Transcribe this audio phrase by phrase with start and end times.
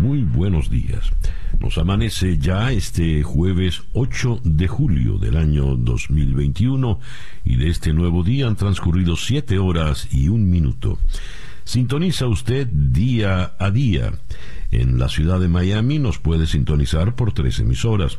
[0.00, 1.10] Muy buenos días.
[1.60, 6.98] Nos amanece ya este jueves 8 de julio del año 2021
[7.44, 10.98] y de este nuevo día han transcurrido 7 horas y un minuto.
[11.64, 14.14] Sintoniza usted día a día.
[14.70, 18.16] En la ciudad de Miami nos puede sintonizar por tres emisoras.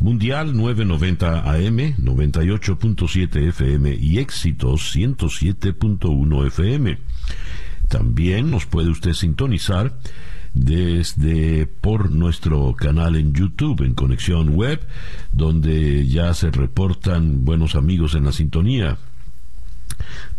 [0.00, 6.98] Mundial 990 AM, 98.7 FM y Éxitos 107.1 FM.
[7.88, 9.94] También nos puede usted sintonizar
[10.58, 14.80] desde por nuestro canal en YouTube en Conexión Web,
[15.32, 18.98] donde ya se reportan buenos amigos en la sintonía.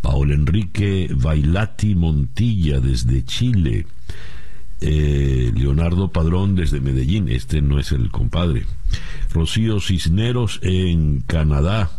[0.02, 3.88] Paul Enrique Bailati Montilla desde Chile.
[4.81, 8.66] Eh, Leonardo Padrón desde Medellín, este no es el compadre.
[9.31, 11.92] Rocío Cisneros en Canadá.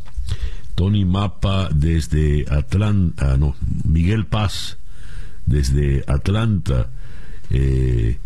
[0.74, 4.78] Tony Mapa desde Atlanta, ah, no, Miguel Paz
[5.46, 6.90] desde Atlanta.
[7.50, 8.18] Eh,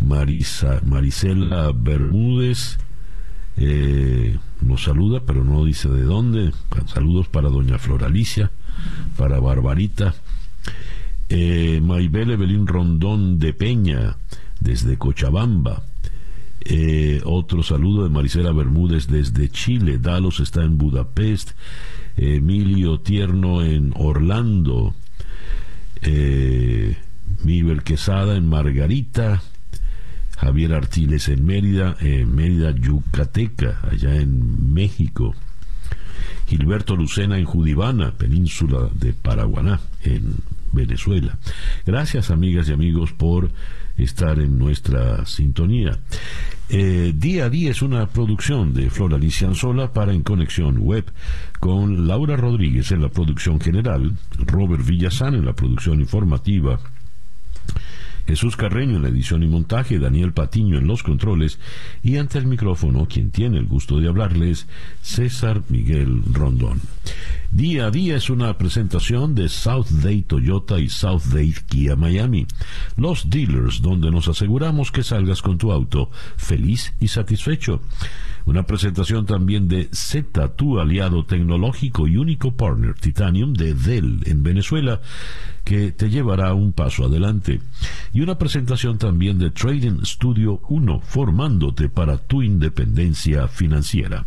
[0.00, 2.78] Marisa, Marisela Bermúdez
[3.56, 6.52] eh, nos saluda, pero no dice de dónde.
[6.86, 8.50] Saludos para doña Floralicia,
[9.16, 10.14] para Barbarita.
[11.28, 14.16] Eh, Maybel Evelyn Rondón de Peña,
[14.60, 15.82] desde Cochabamba.
[16.62, 19.98] Eh, otro saludo de Marisela Bermúdez desde Chile.
[19.98, 21.52] Dalos está en Budapest.
[22.16, 24.94] Emilio Tierno en Orlando.
[27.44, 29.42] Mibel Quesada en Margarita,
[30.38, 35.34] Javier Artiles en Mérida, en Mérida, Yucateca, allá en México.
[36.46, 40.36] Gilberto Lucena en Judibana, península de Paraguaná, en
[40.72, 41.38] Venezuela.
[41.86, 43.50] Gracias amigas y amigos por
[43.96, 45.98] estar en nuestra sintonía.
[46.68, 51.04] Eh, día a día es una producción de Flor Alicia Anzola para En Conexión Web,
[51.58, 56.78] con Laura Rodríguez en la producción general, Robert Villazán en la producción informativa,
[58.26, 61.58] Jesús Carreño en la edición y montaje, Daniel Patiño en los controles
[62.02, 64.68] y ante el micrófono, quien tiene el gusto de hablarles,
[65.02, 66.80] César Miguel Rondón.
[67.50, 72.46] Día a día es una presentación de South Day Toyota y South Day Kia Miami,
[72.96, 77.80] los dealers donde nos aseguramos que salgas con tu auto feliz y satisfecho.
[78.50, 84.42] Una presentación también de Z, tu aliado tecnológico y único partner Titanium de Dell en
[84.42, 85.00] Venezuela,
[85.62, 87.60] que te llevará un paso adelante.
[88.12, 94.26] Y una presentación también de Trading Studio 1, formándote para tu independencia financiera.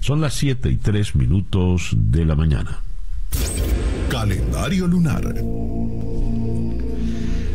[0.00, 2.80] Son las 7 y 3 minutos de la mañana.
[4.08, 5.32] Calendario lunar.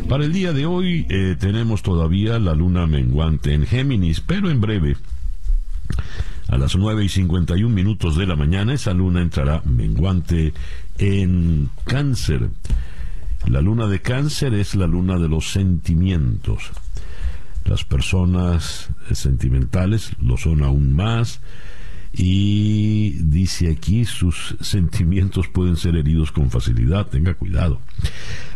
[0.08, 4.62] Para el día de hoy eh, tenemos todavía la luna menguante en Géminis, pero en
[4.62, 4.96] breve
[6.48, 10.54] a las 9 y 51 minutos de la mañana, esa luna entrará menguante
[10.98, 12.50] en cáncer.
[13.46, 16.70] La luna de cáncer es la luna de los sentimientos.
[17.64, 21.40] Las personas sentimentales lo son aún más
[22.12, 27.80] y dice aquí sus sentimientos pueden ser heridos con facilidad, tenga cuidado.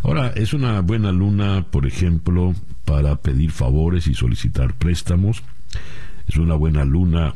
[0.03, 2.55] Ahora, es una buena luna, por ejemplo,
[2.85, 5.43] para pedir favores y solicitar préstamos.
[6.31, 7.35] Es una buena luna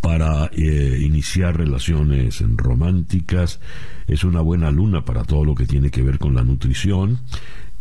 [0.00, 3.60] para eh, iniciar relaciones románticas,
[4.06, 7.18] es una buena luna para todo lo que tiene que ver con la nutrición,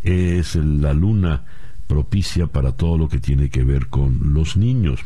[0.03, 1.45] es la luna
[1.87, 4.99] propicia para todo lo que tiene que ver con los niños.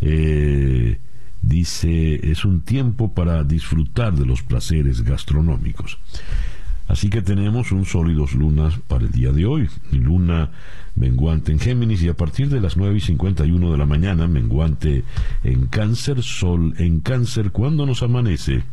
[0.00, 1.00] Eh,
[1.42, 5.98] dice, es un tiempo para disfrutar de los placeres gastronómicos.
[6.90, 9.68] Así que tenemos un sólidos lunas para el día de hoy.
[9.92, 10.50] Luna
[10.96, 15.04] menguante en Géminis y a partir de las 9 y 51 de la mañana, menguante
[15.44, 18.64] en Cáncer, Sol en Cáncer, cuando nos amanece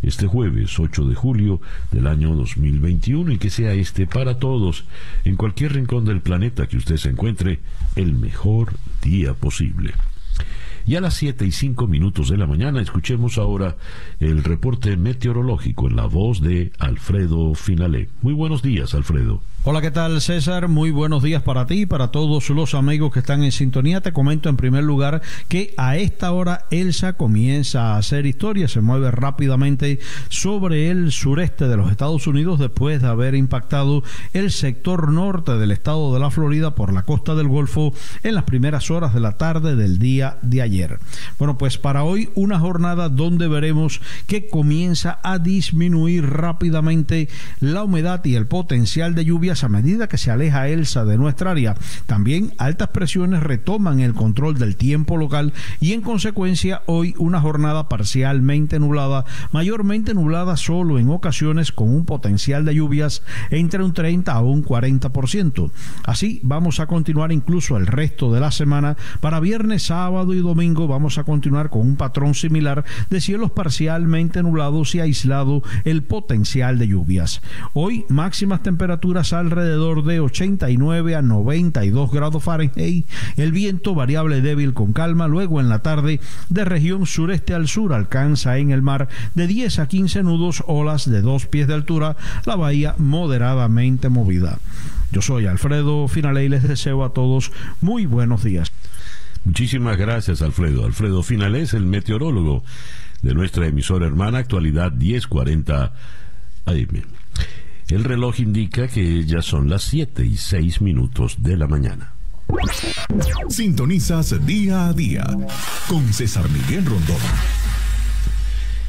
[0.00, 1.60] este jueves 8 de julio
[1.92, 4.86] del año 2021 y que sea este para todos,
[5.26, 7.60] en cualquier rincón del planeta que usted se encuentre,
[7.94, 8.72] el mejor
[9.02, 9.92] día posible.
[10.86, 13.76] Y a las 7 y 5 minutos de la mañana escuchemos ahora
[14.20, 18.08] el reporte meteorológico en la voz de Alfredo Finalé.
[18.22, 19.42] Muy buenos días, Alfredo.
[19.68, 20.68] Hola, ¿qué tal César?
[20.68, 24.00] Muy buenos días para ti y para todos los amigos que están en sintonía.
[24.00, 28.80] Te comento en primer lugar que a esta hora Elsa comienza a hacer historia, se
[28.80, 29.98] mueve rápidamente
[30.28, 34.04] sobre el sureste de los Estados Unidos después de haber impactado
[34.34, 37.92] el sector norte del estado de la Florida por la costa del Golfo
[38.22, 41.00] en las primeras horas de la tarde del día de ayer.
[41.40, 47.28] Bueno, pues para hoy una jornada donde veremos que comienza a disminuir rápidamente
[47.58, 51.52] la humedad y el potencial de lluvias a medida que se aleja Elsa de nuestra
[51.52, 51.74] área.
[52.06, 57.88] También altas presiones retoman el control del tiempo local y en consecuencia hoy una jornada
[57.88, 64.32] parcialmente nublada, mayormente nublada solo en ocasiones con un potencial de lluvias entre un 30
[64.32, 65.70] a un 40%.
[66.04, 68.96] Así vamos a continuar incluso el resto de la semana.
[69.20, 74.42] Para viernes, sábado y domingo vamos a continuar con un patrón similar de cielos parcialmente
[74.42, 77.40] nublados y aislado el potencial de lluvias.
[77.74, 83.06] Hoy máximas temperaturas al alrededor de 89 a 92 grados Fahrenheit.
[83.36, 85.28] El viento variable débil con calma.
[85.28, 89.78] Luego en la tarde de región sureste al sur alcanza en el mar de 10
[89.78, 94.58] a 15 nudos, olas de dos pies de altura, la bahía moderadamente movida.
[95.12, 98.72] Yo soy Alfredo Finale y les deseo a todos muy buenos días.
[99.44, 100.84] Muchísimas gracias, Alfredo.
[100.84, 102.64] Alfredo Finale es el meteorólogo
[103.22, 105.92] de nuestra emisora hermana Actualidad 1040
[106.66, 107.15] AM.
[107.88, 112.14] El reloj indica que ya son las 7 y 6 minutos de la mañana.
[113.48, 115.24] Sintonizas día a día
[115.88, 117.16] con César Miguel Rondón.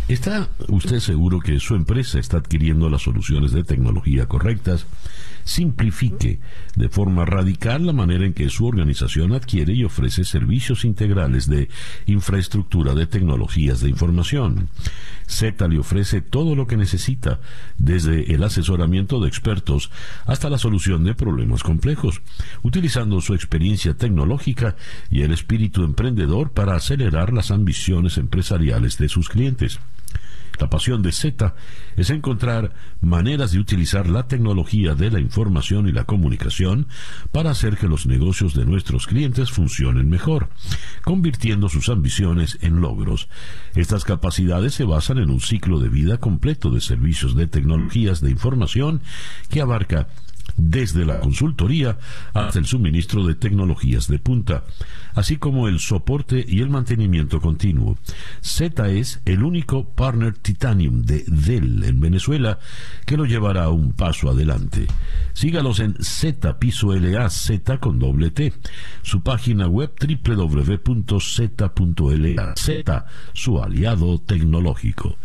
[0.07, 4.87] ¿Está usted seguro que su empresa está adquiriendo las soluciones de tecnología correctas?
[5.43, 6.39] Simplifique
[6.75, 11.69] de forma radical la manera en que su organización adquiere y ofrece servicios integrales de
[12.05, 14.69] infraestructura de tecnologías de información.
[15.27, 17.39] Z le ofrece todo lo que necesita,
[17.77, 19.91] desde el asesoramiento de expertos
[20.25, 22.21] hasta la solución de problemas complejos,
[22.63, 24.75] utilizando su experiencia tecnológica
[25.11, 29.79] y el espíritu emprendedor para acelerar las ambiciones empresariales de sus clientes.
[30.59, 31.53] La pasión de Z
[31.95, 36.87] es encontrar maneras de utilizar la tecnología de la información y la comunicación
[37.31, 40.49] para hacer que los negocios de nuestros clientes funcionen mejor,
[41.03, 43.29] convirtiendo sus ambiciones en logros.
[43.75, 48.31] Estas capacidades se basan en un ciclo de vida completo de servicios de tecnologías de
[48.31, 49.01] información
[49.49, 50.07] que abarca
[50.55, 51.97] desde la consultoría
[52.33, 54.63] hasta el suministro de tecnologías de punta,
[55.13, 57.97] así como el soporte y el mantenimiento continuo.
[58.41, 62.59] Z es el único partner Titanium de Dell en Venezuela
[63.05, 64.87] que lo llevará un paso adelante.
[65.33, 68.53] Sígalos en Z Piso LA Z con doble T.
[69.03, 71.27] Su página web www.z.la
[72.55, 75.17] Z, su aliado tecnológico.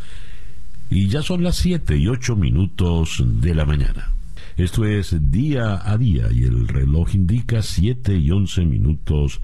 [0.90, 4.12] Y ya son las 7 y 8 minutos de la mañana.
[4.62, 9.40] Esto es día a día y el reloj indica 7 y 11 minutos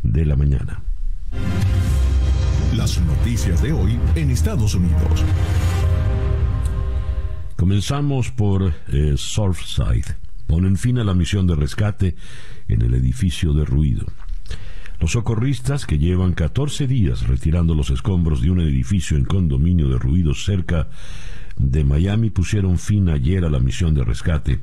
[0.00, 0.80] de la mañana.
[2.76, 5.24] Las noticias de hoy en Estados Unidos.
[7.56, 10.14] Comenzamos por eh, Surfside.
[10.46, 12.14] Ponen fin a la misión de rescate
[12.68, 14.06] en el edificio derruido.
[15.00, 20.32] Los socorristas, que llevan 14 días retirando los escombros de un edificio en condominio derruido
[20.32, 20.90] cerca
[21.60, 24.60] de Miami pusieron fin ayer a la misión de rescate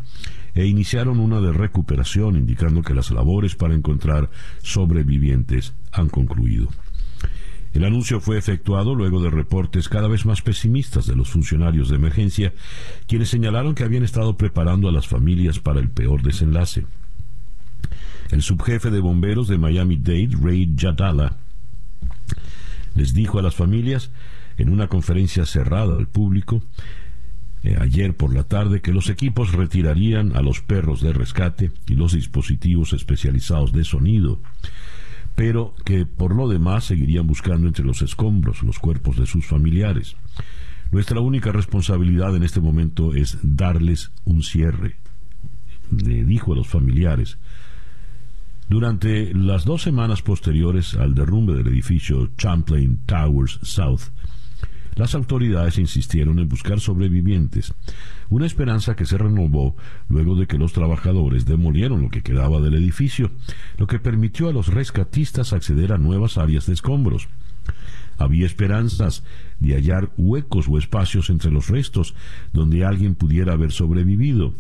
[0.56, 4.32] e iniciaron una de recuperación indicando que las labores para encontrar
[4.64, 6.70] sobrevivientes han concluido.
[7.74, 11.98] El anuncio fue efectuado luego de reportes cada vez más pesimistas de los funcionarios de
[11.98, 12.54] emergencia,
[13.08, 16.88] quienes señalaron que habían estado preparando a las familias para el peor desenlace.
[18.32, 21.38] El subjefe de bomberos de Miami-Dade, Ray Jadala,
[22.96, 24.10] les dijo a las familias
[24.58, 26.64] en una conferencia cerrada al público
[27.76, 32.14] ayer por la tarde que los equipos retirarían a los perros de rescate y los
[32.14, 34.40] dispositivos especializados de sonido,
[35.36, 40.16] pero que por lo demás seguirían buscando entre los escombros los cuerpos de sus familiares.
[40.92, 44.95] Nuestra única responsabilidad en este momento es darles un cierre,
[45.92, 47.38] le dijo a los familiares.
[48.69, 54.12] Durante las dos semanas posteriores al derrumbe del edificio Champlain Towers South,
[54.97, 57.73] las autoridades insistieron en buscar sobrevivientes,
[58.30, 59.75] una esperanza que se renovó
[60.09, 63.31] luego de que los trabajadores demolieron lo que quedaba del edificio,
[63.77, 67.30] lo que permitió a los rescatistas acceder a nuevas áreas de escombros.
[68.18, 69.23] Había esperanzas
[69.59, 72.16] de hallar huecos o espacios entre los restos
[72.51, 74.56] donde alguien pudiera haber sobrevivido.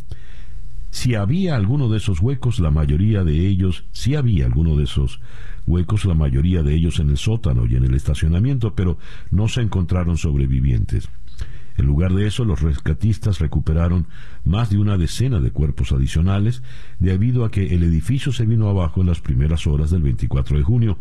[0.91, 5.19] Si había alguno de esos huecos, la mayoría de ellos, si había alguno de esos
[5.67, 8.97] huecos, la mayoría de ellos en el sótano y en el estacionamiento, pero
[9.29, 11.09] no se encontraron sobrevivientes.
[11.77, 14.07] En lugar de eso, los rescatistas recuperaron
[14.43, 16.63] más de una decena de cuerpos adicionales
[16.97, 20.63] debido a que el edificio se vino abajo en las primeras horas del 24 de
[20.63, 20.97] junio.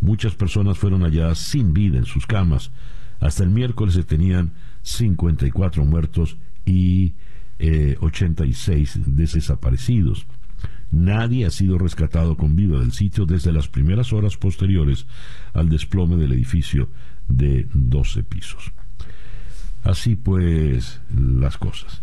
[0.00, 2.70] Muchas personas fueron halladas sin vida en sus camas.
[3.18, 7.14] Hasta el miércoles se tenían 54 muertos y
[8.00, 10.26] 86 eh, desaparecidos.
[10.92, 15.06] Nadie ha sido rescatado con vida del sitio desde las primeras horas posteriores
[15.52, 16.88] al desplome del edificio
[17.28, 18.72] de 12 pisos.
[19.84, 22.02] Así pues las cosas.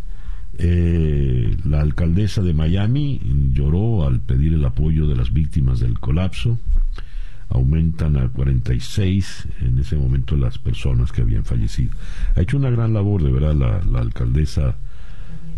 [0.60, 3.22] Eh, la alcaldesa de Miami
[3.54, 6.60] lloró al pedir el apoyo de las víctimas del colapso.
[7.50, 11.92] Aumentan a 46 en ese momento las personas que habían fallecido.
[12.36, 14.76] Ha hecho una gran labor, de verdad, la, alcaldesa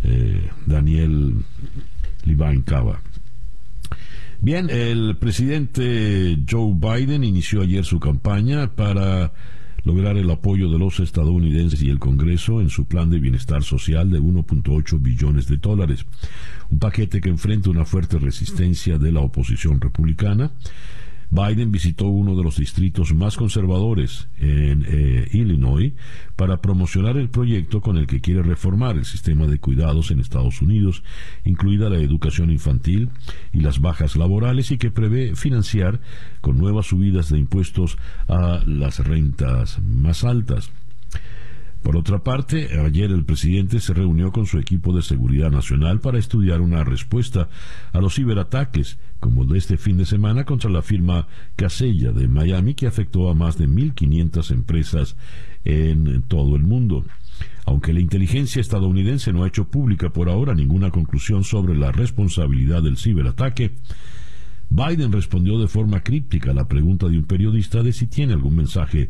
[0.04, 1.46] eh, Daniel
[2.26, 3.00] Levine Cava.
[4.42, 9.34] Bien, el presidente Joe Biden inició ayer su campaña para
[9.84, 14.10] lograr el apoyo de los estadounidenses y el Congreso en su plan de bienestar social
[14.10, 16.06] de 1.8 billones de dólares,
[16.70, 20.52] un paquete que enfrenta una fuerte resistencia de la oposición republicana
[21.32, 25.94] Biden visitó uno de los distritos más conservadores en eh, Illinois
[26.36, 30.62] para promocionar el proyecto con el que quiere reformar el sistema de cuidados en Estados
[30.62, 31.04] Unidos,
[31.46, 33.10] incluida la educación infantil
[33.54, 36.00] y las bajas laborales, y que prevé financiar
[36.42, 40.72] con nuevas subidas de impuestos a las rentas más altas.
[41.82, 46.20] Por otra parte, ayer el presidente se reunió con su equipo de seguridad nacional para
[46.20, 47.48] estudiar una respuesta
[47.94, 52.74] a los ciberataques, como de este fin de semana contra la firma Casella de Miami,
[52.74, 55.16] que afectó a más de 1.500 empresas
[55.66, 57.06] en todo el mundo.
[57.66, 62.82] Aunque la inteligencia estadounidense no ha hecho pública por ahora ninguna conclusión sobre la responsabilidad
[62.82, 63.72] del ciberataque,
[64.70, 68.56] Biden respondió de forma críptica a la pregunta de un periodista de si tiene algún
[68.56, 69.10] mensaje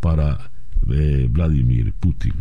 [0.00, 0.50] para
[0.90, 2.34] eh, Vladimir Putin.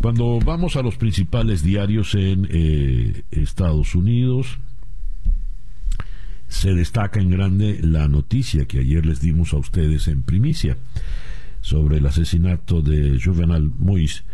[0.00, 4.58] Cuando vamos a los principales diarios en eh, Estados Unidos,
[6.48, 10.76] se destaca en grande la noticia que ayer les dimos a ustedes en primicia
[11.60, 14.24] sobre el asesinato de Juvenal Moïse,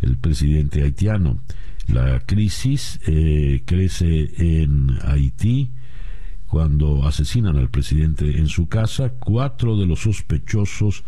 [0.00, 1.40] el presidente haitiano.
[1.88, 5.70] La crisis eh, crece en Haití
[6.46, 9.10] cuando asesinan al presidente en su casa.
[9.18, 11.04] Cuatro de los sospechosos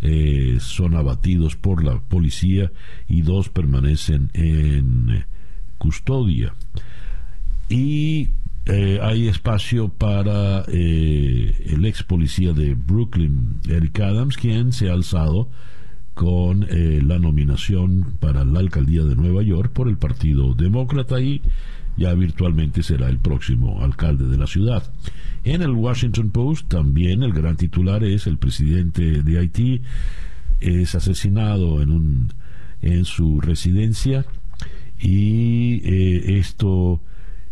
[0.00, 2.72] eh, son abatidos por la policía
[3.06, 5.24] y dos permanecen en
[5.76, 6.54] custodia.
[7.68, 8.30] Y
[8.68, 14.92] eh, hay espacio para eh, el ex policía de Brooklyn, Eric Adams, quien se ha
[14.92, 15.48] alzado
[16.14, 21.42] con la nominación para la alcaldía de Nueva York por el Partido Demócrata y
[21.96, 24.82] ya virtualmente será el próximo alcalde de la ciudad.
[25.44, 29.82] En el Washington Post también el gran titular es el presidente de Haití
[30.60, 32.32] es asesinado en un
[32.80, 34.24] en su residencia
[35.00, 37.00] y eh, esto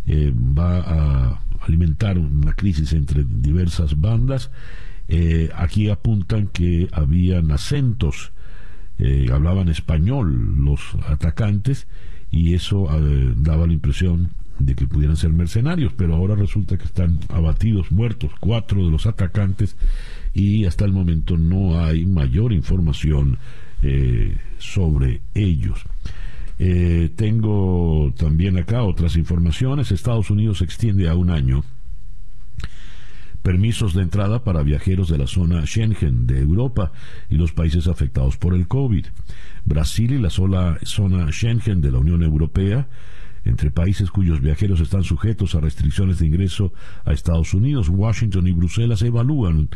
[0.06, 4.50] eh, va a alimentar una crisis entre diversas bandas.
[5.08, 8.32] Eh, aquí apuntan que habían acentos,
[9.30, 11.86] hablaban español los atacantes
[12.30, 12.88] y eso
[13.36, 18.32] daba la impresión de que pudieran ser mercenarios, pero ahora resulta que están abatidos, muertos,
[18.40, 19.76] cuatro de los atacantes
[20.32, 23.38] y hasta el momento no hay mayor información
[23.82, 25.80] eh, sobre ellos.
[26.58, 29.92] Eh, tengo también acá otras informaciones.
[29.92, 31.64] Estados Unidos extiende a un año
[33.42, 36.90] permisos de entrada para viajeros de la zona Schengen de Europa
[37.30, 39.06] y los países afectados por el COVID.
[39.64, 42.88] Brasil y la sola zona Schengen de la Unión Europea
[43.44, 46.72] entre países cuyos viajeros están sujetos a restricciones de ingreso
[47.04, 47.88] a Estados Unidos.
[47.88, 49.68] Washington y Bruselas evalúan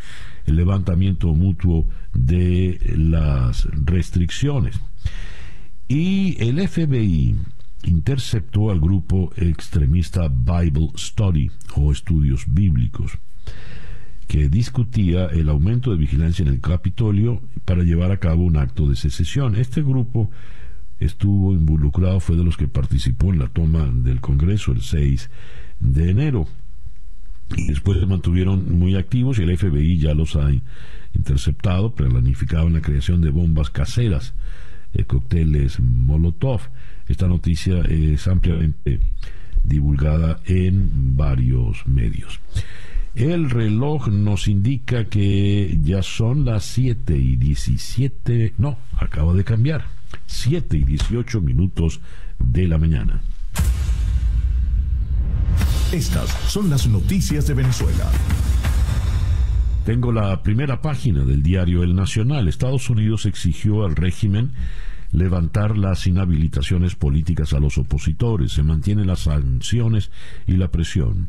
[0.47, 4.81] el levantamiento mutuo de las restricciones.
[5.91, 7.35] Y el FBI
[7.83, 13.19] interceptó al grupo extremista Bible Study o Estudios Bíblicos
[14.29, 18.89] que discutía el aumento de vigilancia en el Capitolio para llevar a cabo un acto
[18.89, 19.57] de secesión.
[19.57, 20.31] Este grupo
[21.01, 25.29] estuvo involucrado, fue de los que participó en la toma del Congreso el 6
[25.81, 26.47] de enero.
[27.57, 30.53] Y después se mantuvieron muy activos y el FBI ya los ha
[31.15, 34.35] interceptado, planificaban la creación de bombas caseras,
[34.93, 36.61] de cócteles Molotov.
[37.09, 39.01] Esta noticia es ampliamente
[39.63, 42.41] divulgada en varios medios.
[43.15, 49.85] El reloj nos indica que ya son las 7 y 17, no, acaba de cambiar
[50.27, 52.01] 7 y 18 minutos
[52.39, 53.21] de la mañana.
[55.93, 58.11] Estas son las noticias de Venezuela.
[59.85, 62.49] Tengo la primera página del diario El Nacional.
[62.49, 64.53] Estados Unidos exigió al régimen
[65.13, 70.11] levantar las inhabilitaciones políticas a los opositores, se mantienen las sanciones
[70.47, 71.29] y la presión.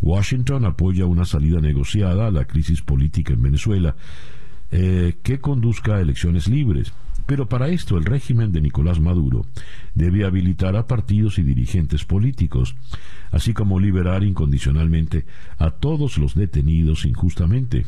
[0.00, 3.94] Washington apoya una salida negociada a la crisis política en Venezuela
[4.72, 6.92] eh, que conduzca a elecciones libres.
[7.26, 9.46] Pero para esto el régimen de Nicolás Maduro
[9.94, 12.76] debe habilitar a partidos y dirigentes políticos,
[13.30, 15.24] así como liberar incondicionalmente
[15.58, 17.86] a todos los detenidos injustamente.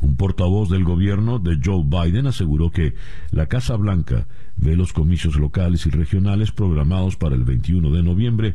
[0.00, 2.94] Un portavoz del gobierno de Joe Biden aseguró que
[3.30, 4.26] la Casa Blanca
[4.56, 8.54] ve los comicios locales y regionales programados para el 21 de noviembre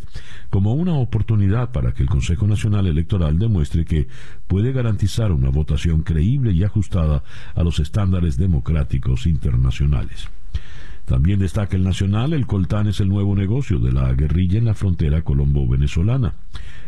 [0.49, 4.07] como una oportunidad para que el Consejo Nacional Electoral demuestre que
[4.47, 7.23] puede garantizar una votación creíble y ajustada
[7.55, 10.29] a los estándares democráticos internacionales.
[11.05, 14.75] También destaca el Nacional, el coltán es el nuevo negocio de la guerrilla en la
[14.75, 16.35] frontera colombo-venezolana.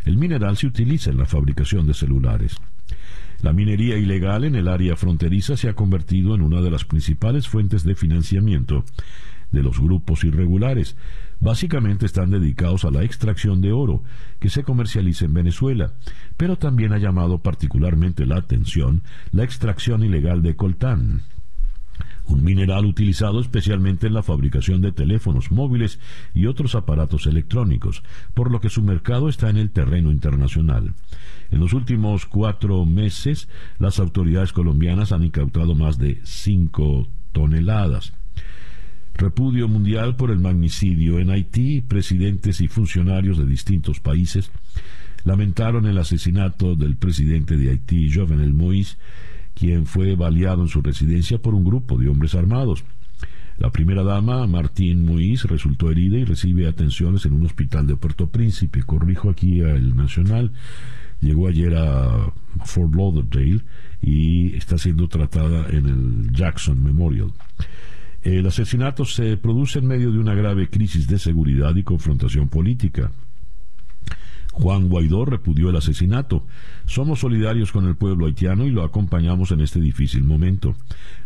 [0.05, 2.57] El mineral se utiliza en la fabricación de celulares.
[3.41, 7.47] La minería ilegal en el área fronteriza se ha convertido en una de las principales
[7.47, 8.85] fuentes de financiamiento
[9.51, 10.95] de los grupos irregulares.
[11.39, 14.03] Básicamente están dedicados a la extracción de oro
[14.39, 15.93] que se comercializa en Venezuela,
[16.37, 21.23] pero también ha llamado particularmente la atención la extracción ilegal de coltán
[22.25, 25.99] un mineral utilizado especialmente en la fabricación de teléfonos móviles
[26.33, 30.93] y otros aparatos electrónicos, por lo que su mercado está en el terreno internacional.
[31.49, 33.49] En los últimos cuatro meses,
[33.79, 38.13] las autoridades colombianas han incautado más de cinco toneladas.
[39.13, 44.51] Repudio mundial por el magnicidio en Haití, presidentes y funcionarios de distintos países
[45.23, 48.97] lamentaron el asesinato del presidente de Haití, Jovenel Moïse,
[49.61, 52.83] quien fue baleado en su residencia por un grupo de hombres armados.
[53.59, 58.25] La primera dama, Martín Moïse, resultó herida y recibe atenciones en un hospital de Puerto
[58.27, 58.81] Príncipe.
[58.81, 60.51] Corrijo aquí al Nacional.
[61.19, 62.33] Llegó ayer a
[62.65, 63.61] Fort Lauderdale
[64.01, 67.31] y está siendo tratada en el Jackson Memorial.
[68.23, 73.11] El asesinato se produce en medio de una grave crisis de seguridad y confrontación política.
[74.51, 76.45] Juan Guaidó repudió el asesinato.
[76.85, 80.75] Somos solidarios con el pueblo haitiano y lo acompañamos en este difícil momento.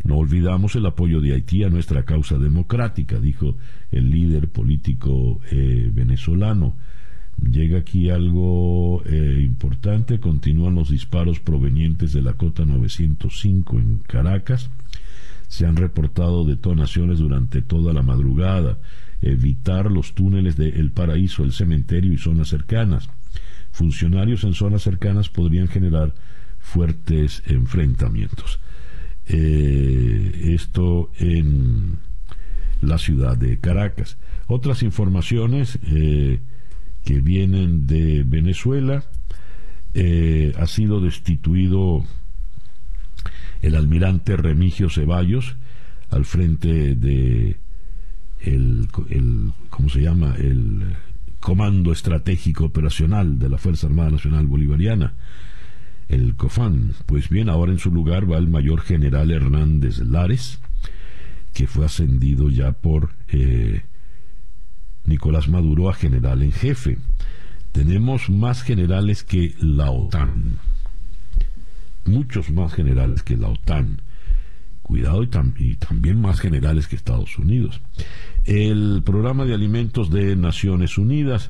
[0.03, 3.57] No olvidamos el apoyo de Haití a nuestra causa democrática, dijo
[3.91, 6.75] el líder político eh, venezolano.
[7.41, 10.19] Llega aquí algo eh, importante.
[10.19, 14.69] Continúan los disparos provenientes de la cota 905 en Caracas.
[15.47, 18.77] Se han reportado detonaciones durante toda la madrugada
[19.25, 23.09] evitar los túneles de El Paraíso, el cementerio y zonas cercanas.
[23.71, 26.13] Funcionarios en zonas cercanas podrían generar
[26.59, 28.59] fuertes enfrentamientos.
[29.27, 31.97] Eh, esto en
[32.81, 34.17] la ciudad de Caracas.
[34.47, 36.39] Otras informaciones eh,
[37.03, 39.03] que vienen de Venezuela.
[39.93, 42.03] Eh, ha sido destituido
[43.61, 45.55] el almirante Remigio Ceballos
[46.09, 47.57] al frente de
[48.45, 50.35] el, el ¿cómo se llama?
[50.37, 50.95] El
[51.39, 55.13] Comando Estratégico Operacional de la Fuerza Armada Nacional Bolivariana,
[56.07, 56.93] el COFAN.
[57.05, 60.59] Pues bien, ahora en su lugar va el mayor general Hernández Lares,
[61.53, 63.83] que fue ascendido ya por eh,
[65.05, 66.97] Nicolás Maduro a general en jefe.
[67.71, 70.57] Tenemos más generales que la OTAN,
[72.05, 74.01] muchos más generales que la OTAN
[74.85, 77.81] cuidado y, también más generales que Estados Unidos.
[78.43, 81.49] El programa de alimentos de Naciones Unidas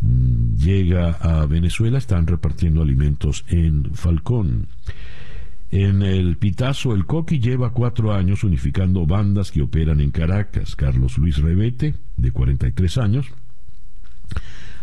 [0.00, 4.66] mm, llega a Venezuela, están repartiendo alimentos en Falcón.
[5.70, 10.74] En el Pitazo, el Coqui lleva cuatro años unificando bandas que operan en Caracas.
[10.74, 13.26] Carlos Luis Rebete, de 43 años,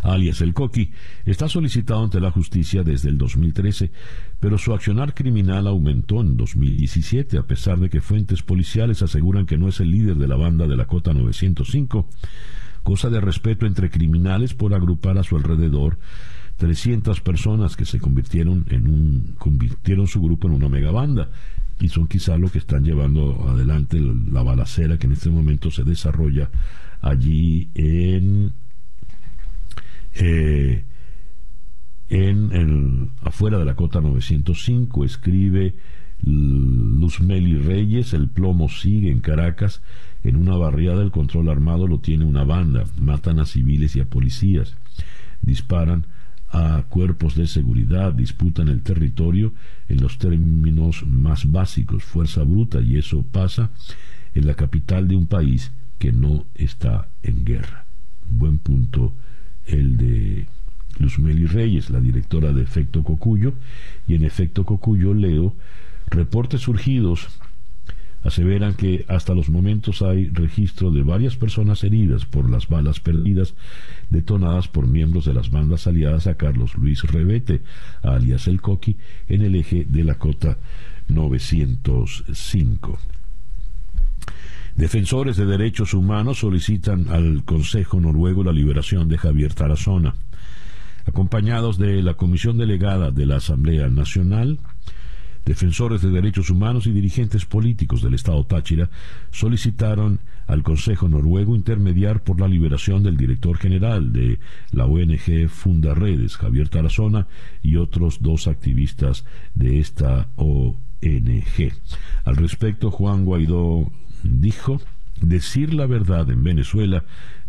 [0.02, 0.90] alias el Coqui,
[1.24, 3.90] está solicitado ante la justicia desde el 2013,
[4.40, 9.56] pero su accionar criminal aumentó en 2017, a pesar de que fuentes policiales aseguran que
[9.56, 12.08] no es el líder de la banda de la Cota 905,
[12.82, 15.98] cosa de respeto entre criminales por agrupar a su alrededor
[16.58, 21.30] 300 personas que se convirtieron en un convirtieron su grupo en una megabanda
[21.80, 25.82] y son quizá lo que están llevando adelante la balacera que en este momento se
[25.82, 26.50] desarrolla
[27.00, 28.52] allí en
[30.14, 30.84] eh,
[32.08, 33.10] en
[33.42, 35.74] el, afuera de la cota 905 escribe
[36.22, 39.82] Luzmeli Reyes, el plomo sigue en Caracas,
[40.22, 44.04] en una barriada del control armado lo tiene una banda, matan a civiles y a
[44.04, 44.76] policías,
[45.40, 46.06] disparan
[46.50, 49.54] a cuerpos de seguridad, disputan el territorio
[49.88, 53.70] en los términos más básicos, fuerza bruta, y eso pasa
[54.34, 57.86] en la capital de un país que no está en guerra.
[58.30, 59.12] Buen punto
[59.66, 60.46] el de
[60.98, 63.54] Luzmeli Reyes, la directora de Efecto Cocuyo,
[64.06, 65.54] y en Efecto Cocuyo leo
[66.10, 67.28] reportes surgidos
[68.22, 73.54] aseveran que hasta los momentos hay registro de varias personas heridas por las balas perdidas
[74.10, 77.62] detonadas por miembros de las bandas aliadas a Carlos Luis Rebete,
[78.02, 78.96] alias El Coqui,
[79.28, 80.58] en el eje de la cota
[81.08, 82.98] 905.
[84.76, 90.14] Defensores de derechos humanos solicitan al Consejo Noruego la liberación de Javier Tarazona.
[91.06, 94.58] Acompañados de la Comisión Delegada de la Asamblea Nacional,
[95.44, 98.90] defensores de derechos humanos y dirigentes políticos del Estado Táchira
[99.30, 104.38] solicitaron al Consejo Noruego intermediar por la liberación del director general de
[104.70, 107.26] la ONG Funda Redes, Javier Tarazona,
[107.62, 111.72] y otros dos activistas de esta ONG.
[112.24, 113.90] Al respecto, Juan Guaidó
[114.22, 114.80] dijo,
[115.20, 117.04] decir la verdad en Venezuela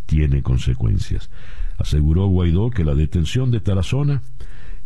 [0.06, 1.30] tiene consecuencias.
[1.78, 4.22] Aseguró Guaidó que la detención de Tarazona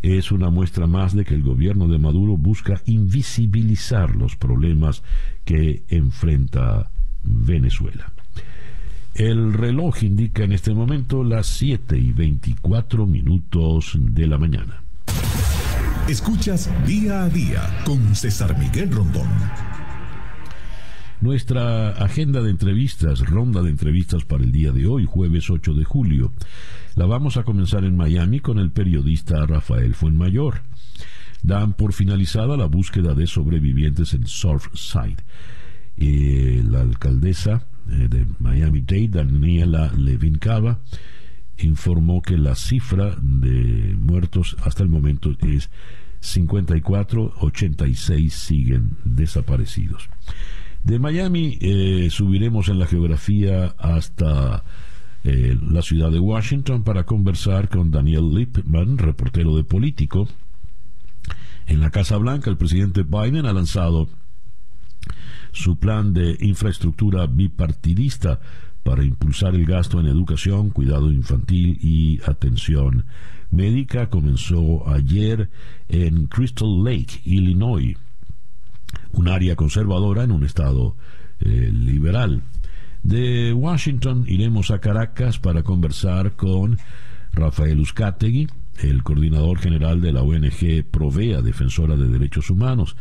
[0.01, 5.03] es una muestra más de que el gobierno de Maduro busca invisibilizar los problemas
[5.43, 6.91] que enfrenta
[7.23, 8.11] Venezuela.
[9.13, 14.83] El reloj indica en este momento las 7 y 24 minutos de la mañana.
[16.07, 19.27] Escuchas día a día con César Miguel Rondón.
[21.19, 25.83] Nuestra agenda de entrevistas, ronda de entrevistas para el día de hoy, jueves 8 de
[25.83, 26.31] julio.
[26.95, 30.61] La vamos a comenzar en Miami con el periodista Rafael Fuenmayor.
[31.41, 35.17] Dan por finalizada la búsqueda de sobrevivientes en Surfside.
[35.97, 40.81] Eh, la alcaldesa eh, de Miami-Dade, Daniela Levin Cava,
[41.57, 45.71] informó que la cifra de muertos hasta el momento es
[46.19, 50.09] 54, 86 siguen desaparecidos.
[50.87, 54.63] De Miami eh, subiremos en la geografía hasta
[55.25, 60.29] eh, la ciudad de Washington para conversar con Daniel Lipman, reportero de Político.
[61.65, 64.07] En la Casa Blanca, el presidente Biden ha lanzado
[65.51, 68.39] su plan de infraestructura bipartidista
[68.83, 73.03] para impulsar el gasto en educación, cuidado infantil y atención
[73.51, 74.09] médica.
[74.09, 75.49] Comenzó ayer
[75.89, 77.97] en Crystal Lake, Illinois,
[79.17, 80.95] un área conservadora en un estado
[81.39, 82.43] eh, liberal.
[83.03, 86.77] De Washington iremos a Caracas para conversar con
[87.33, 88.47] Rafael Uzcategui,
[88.81, 92.95] el coordinador general de la ONG Provea, defensora de derechos humanos.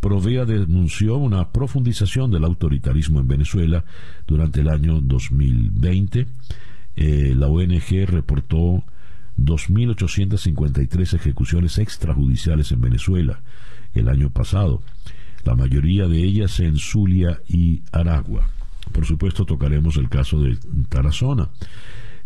[0.00, 3.84] Provea denunció una profundización del autoritarismo en Venezuela
[4.26, 6.26] durante el año 2020.
[6.96, 8.84] Eh, la ONG reportó
[9.38, 13.40] 2.853 ejecuciones extrajudiciales en Venezuela
[13.94, 14.82] el año pasado,
[15.44, 18.48] la mayoría de ellas en Zulia y Aragua.
[18.92, 21.50] Por supuesto, tocaremos el caso de Tarazona.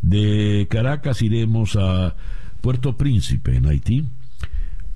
[0.01, 2.15] De Caracas iremos a
[2.61, 4.05] Puerto Príncipe, en Haití,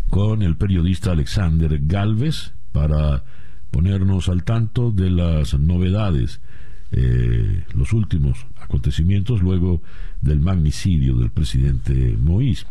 [0.09, 3.25] con el periodista Alexander Galvez para
[3.71, 6.41] ponernos al tanto de las novedades,
[6.93, 9.83] eh, los últimos acontecimientos luego
[10.21, 12.67] del magnicidio del presidente Moïse.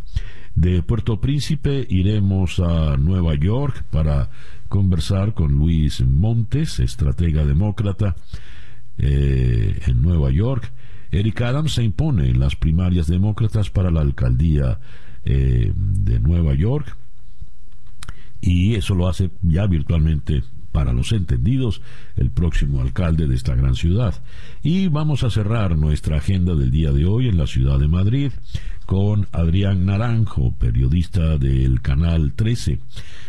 [0.56, 4.30] De Puerto Príncipe iremos a Nueva York para
[4.70, 8.16] conversar con Luis Montes, estratega demócrata,
[8.98, 10.72] eh, en Nueva York,
[11.12, 14.80] Eric Adams se impone en las primarias demócratas para la alcaldía
[15.24, 16.96] eh, de Nueva York.
[18.42, 21.82] Y eso lo hace ya virtualmente para los entendidos
[22.18, 24.22] el próximo alcalde de esta gran ciudad.
[24.62, 28.32] Y vamos a cerrar nuestra agenda del día de hoy en la ciudad de Madrid
[28.86, 32.80] con Adrián Naranjo, periodista del Canal 13.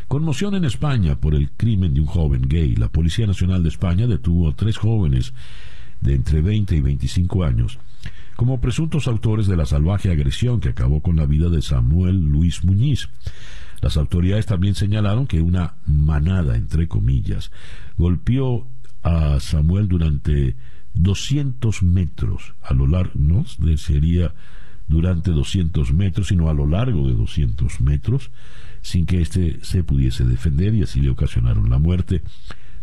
[0.09, 2.77] Conmoción en España por el crimen de un joven gay.
[2.77, 5.33] La Policía Nacional de España detuvo a tres jóvenes
[6.01, 7.79] de entre 20 y 25 años
[8.37, 12.65] como presuntos autores de la salvaje agresión que acabó con la vida de Samuel Luis
[12.65, 13.09] Muñiz.
[13.81, 17.51] Las autoridades también señalaron que una manada, entre comillas,
[17.97, 18.67] golpeó
[19.03, 20.55] a Samuel durante
[20.95, 23.45] 200 metros a lo largo, no
[23.77, 24.35] sería
[24.89, 28.31] durante 200 metros, sino a lo largo de 200 metros,
[28.83, 32.23] sin que éste se pudiese defender y así le ocasionaron la muerte.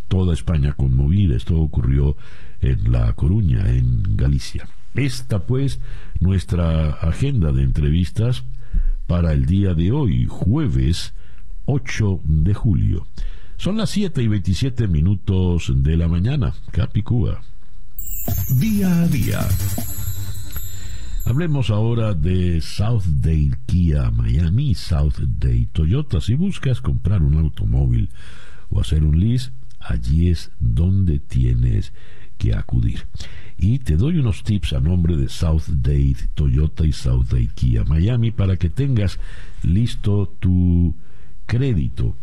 [0.07, 1.35] Toda España conmovida.
[1.35, 2.17] Esto ocurrió
[2.61, 4.67] en La Coruña, en Galicia.
[4.95, 5.79] Esta pues
[6.19, 8.43] nuestra agenda de entrevistas
[9.07, 11.13] para el día de hoy, jueves
[11.65, 13.07] 8 de julio.
[13.57, 17.41] Son las 7 y 27 minutos de la mañana, Capicúa.
[18.59, 19.39] Día a día.
[21.25, 26.19] Hablemos ahora de South Day Kia Miami, South Day Toyota.
[26.19, 28.09] Si buscas comprar un automóvil
[28.69, 31.93] o hacer un lease, allí es donde tienes
[32.37, 33.07] que acudir.
[33.57, 37.85] Y te doy unos tips a nombre de South Day Toyota y South Day Kia
[37.85, 39.17] Miami para que tengas
[39.63, 40.93] listo tu
[41.45, 42.15] crédito.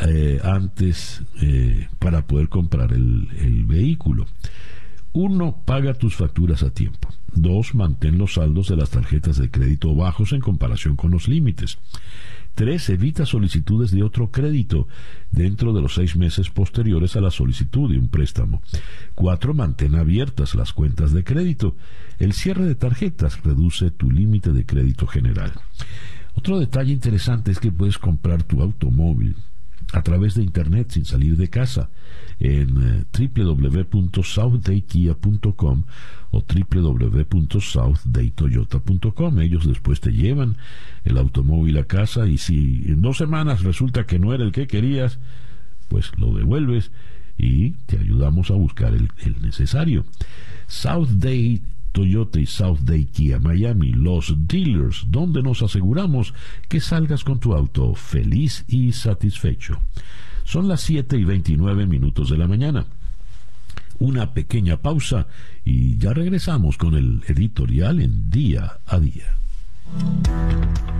[0.00, 4.26] eh, antes eh, para poder comprar el vehículo.
[5.18, 7.08] Uno, paga tus facturas a tiempo.
[7.32, 11.78] Dos, mantén los saldos de las tarjetas de crédito bajos en comparación con los límites.
[12.54, 14.88] Tres, evita solicitudes de otro crédito
[15.30, 18.60] dentro de los seis meses posteriores a la solicitud de un préstamo.
[19.14, 21.76] Cuatro, mantén abiertas las cuentas de crédito.
[22.18, 25.52] El cierre de tarjetas reduce tu límite de crédito general.
[26.34, 29.36] Otro detalle interesante es que puedes comprar tu automóvil
[29.92, 31.90] a través de internet sin salir de casa
[32.40, 35.84] en eh, www.southdaykia.com
[36.30, 39.40] o www.southdaytoyota.com.
[39.40, 40.56] Ellos después te llevan
[41.04, 44.66] el automóvil a casa y si en dos semanas resulta que no era el que
[44.66, 45.20] querías,
[45.88, 46.90] pues lo devuelves
[47.38, 50.04] y te ayudamos a buscar el, el necesario.
[50.66, 51.62] South Day
[51.96, 56.34] Toyota y South Day Kia Miami, los dealers, donde nos aseguramos
[56.68, 59.80] que salgas con tu auto feliz y satisfecho.
[60.44, 62.84] Son las 7 y 29 minutos de la mañana.
[63.98, 65.26] Una pequeña pausa
[65.64, 69.38] y ya regresamos con el editorial en día a día.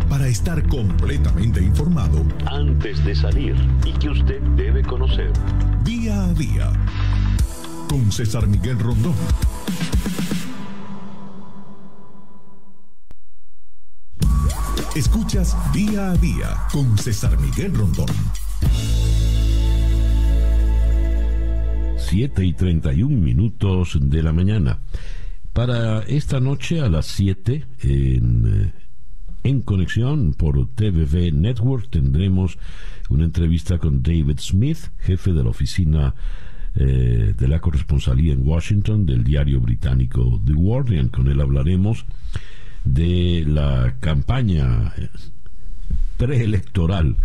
[0.08, 3.54] Para estar completamente informado, antes de salir
[3.84, 5.30] y que usted debe conocer.
[5.84, 6.72] Día a día.
[7.90, 9.14] Con César Miguel Rondón.
[14.96, 18.06] Escuchas día a día con César Miguel Rondón.
[21.98, 24.78] 7 y 31 minutos de la mañana.
[25.52, 28.72] Para esta noche a las 7 en, eh,
[29.42, 32.56] en conexión por TVV Network tendremos
[33.10, 36.14] una entrevista con David Smith, jefe de la oficina
[36.74, 41.08] eh, de la corresponsalía en Washington del diario británico The Guardian.
[41.08, 42.06] Con él hablaremos
[42.86, 44.94] de la campaña
[46.16, 47.16] preelectoral,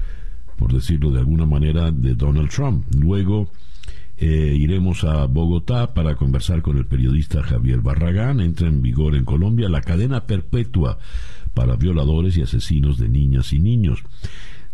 [0.57, 2.85] por decirlo de alguna manera, de Donald Trump.
[2.95, 3.49] Luego
[4.17, 8.39] eh, iremos a Bogotá para conversar con el periodista Javier Barragán.
[8.39, 10.99] Entra en vigor en Colombia la cadena perpetua
[11.53, 14.03] para violadores y asesinos de niñas y niños.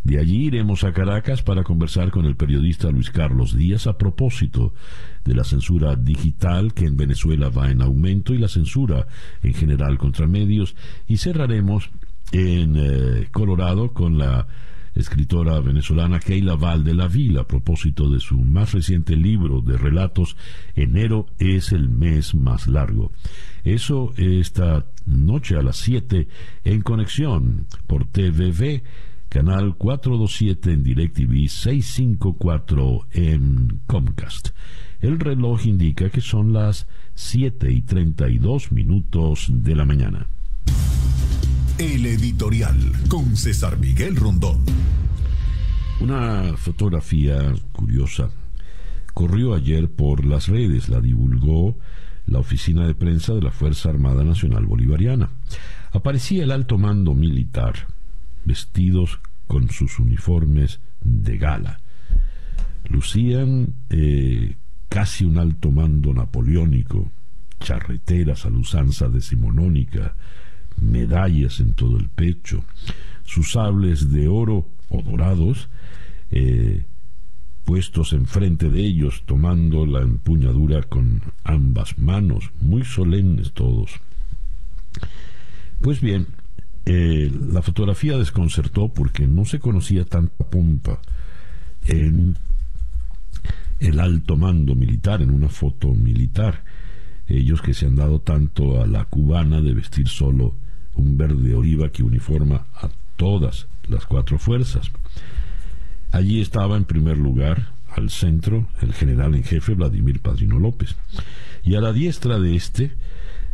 [0.08, 4.74] De allí iremos a Caracas para conversar con el periodista Luis Carlos Díaz a propósito
[5.26, 9.06] de la censura digital que en Venezuela va en aumento y la censura
[9.44, 10.78] en general contra medios.
[11.10, 11.90] Y cerraremos
[12.32, 14.48] en eh, Colorado con la
[14.96, 19.76] escritora venezolana Keila Val de la Vila a propósito de su más reciente libro de
[19.76, 20.38] relatos
[20.74, 23.12] Enero es el mes más largo.
[23.66, 26.30] Eso esta noche a las 7
[26.64, 28.84] en conexión por TVV
[29.38, 34.50] canal 427 en DirecTV 654 en Comcast.
[35.00, 40.28] El reloj indica que son las 7 y 32 minutos de la mañana.
[41.78, 44.58] El editorial con César Miguel Rondón.
[46.02, 48.32] Una fotografía curiosa
[49.14, 51.78] corrió ayer por las redes, la divulgó
[52.26, 55.30] la oficina de prensa de la Fuerza Armada Nacional Bolivariana.
[55.92, 57.97] Aparecía el alto mando militar
[58.48, 61.80] vestidos con sus uniformes de gala.
[62.90, 64.56] Lucían eh,
[64.90, 67.12] casi un alto mando napoleónico,
[67.60, 70.16] charreteras a la usanza decimonónica,
[70.82, 72.64] medallas en todo el pecho,
[73.24, 75.70] sus sables de oro o dorados
[76.32, 76.86] eh,
[77.66, 83.92] puestos enfrente de ellos, tomando la empuñadura con ambas manos, muy solemnes todos.
[85.82, 86.28] Pues bien,
[86.90, 91.02] eh, la fotografía desconcertó porque no se conocía tanta pompa
[91.86, 92.38] en
[93.82, 96.64] el alto mando militar, en una foto militar.
[97.28, 100.56] Ellos que se han dado tanto a la cubana de vestir solo
[100.94, 104.90] un verde oliva que uniforma a todas las cuatro fuerzas.
[106.14, 110.96] Allí estaba en primer lugar, al centro, el general en jefe Vladimir Padrino López.
[111.64, 112.94] Y a la diestra de este,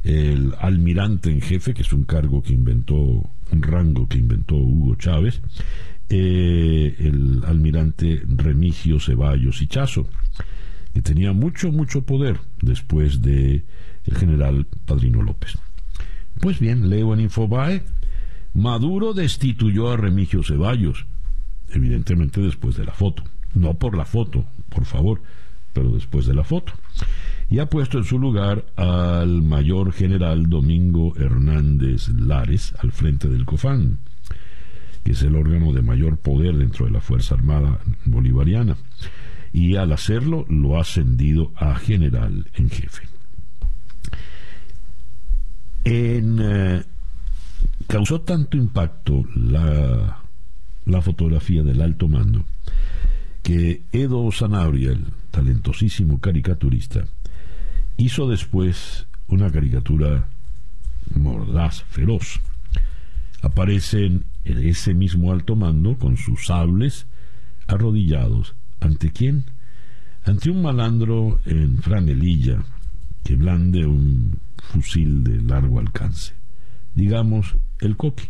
[0.03, 4.95] el almirante en jefe, que es un cargo que inventó, un rango que inventó Hugo
[4.95, 5.41] Chávez,
[6.09, 13.63] eh, el almirante Remigio Ceballos y que tenía mucho, mucho poder después de
[14.05, 15.57] el general Padrino López.
[16.39, 17.83] Pues bien, leo en Infobae,
[18.53, 21.05] Maduro destituyó a Remigio Ceballos,
[21.69, 23.23] evidentemente después de la foto,
[23.55, 25.21] no por la foto, por favor,
[25.71, 26.73] pero después de la foto
[27.53, 33.45] y ha puesto en su lugar al mayor general Domingo Hernández Lares al frente del
[33.45, 33.99] COFAN,
[35.03, 38.75] que es el órgano de mayor poder dentro de la Fuerza Armada Bolivariana,
[39.51, 43.03] y al hacerlo lo ha ascendido a general en jefe.
[45.85, 46.83] Eh,
[47.85, 50.23] causó tanto impacto la,
[50.85, 52.45] la fotografía del alto mando
[53.43, 57.05] que Edo Sanabria, el talentosísimo caricaturista,
[57.97, 60.27] hizo después una caricatura
[61.15, 62.39] mordaz, feroz.
[63.41, 67.07] Aparecen en ese mismo alto mando con sus sables
[67.67, 68.55] arrodillados.
[68.79, 69.45] ¿Ante quién?
[70.25, 72.63] Ante un malandro en franelilla
[73.23, 76.33] que blande un fusil de largo alcance.
[76.95, 78.27] Digamos, el coqui.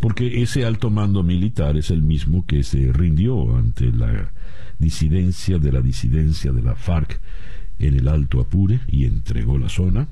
[0.00, 4.30] Porque ese alto mando militar es el mismo que se rindió ante la
[4.78, 7.20] disidencia de la disidencia de la FARC
[7.78, 10.08] en el Alto Apure y entregó la zona.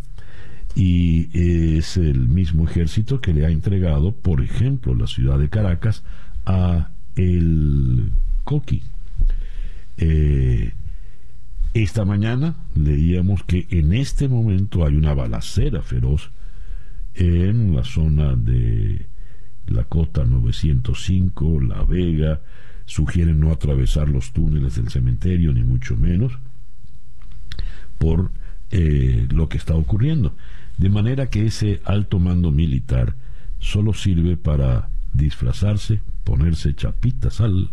[0.74, 6.02] Y es el mismo ejército que le ha entregado, por ejemplo, la ciudad de Caracas
[6.44, 8.12] a el
[8.44, 8.82] Coqui.
[9.96, 10.72] Eh,
[11.72, 16.30] esta mañana leíamos que en este momento hay una balacera feroz
[17.14, 19.06] en la zona de
[19.66, 22.40] la cota 905, La Vega,
[22.84, 26.38] sugieren no atravesar los túneles del cementerio, ni mucho menos,
[27.98, 28.30] por
[28.70, 30.34] eh, lo que está ocurriendo.
[30.78, 33.14] De manera que ese alto mando militar
[33.58, 37.70] solo sirve para disfrazarse, ponerse chapitas al,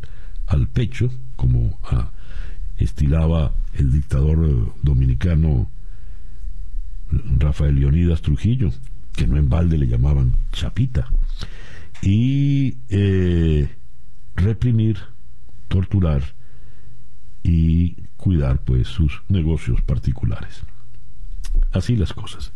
[0.48, 1.78] al pecho, como
[2.78, 5.70] estilaba el dictador dominicano
[7.38, 8.72] Rafael Leonidas Trujillo,
[9.16, 11.08] que no en balde le llamaban chapita,
[12.02, 13.70] y eh,
[14.36, 14.98] reprimir,
[15.68, 16.24] torturar
[17.44, 20.64] y cuidar pues sus negocios particulares.
[21.72, 22.54] Así las cosas.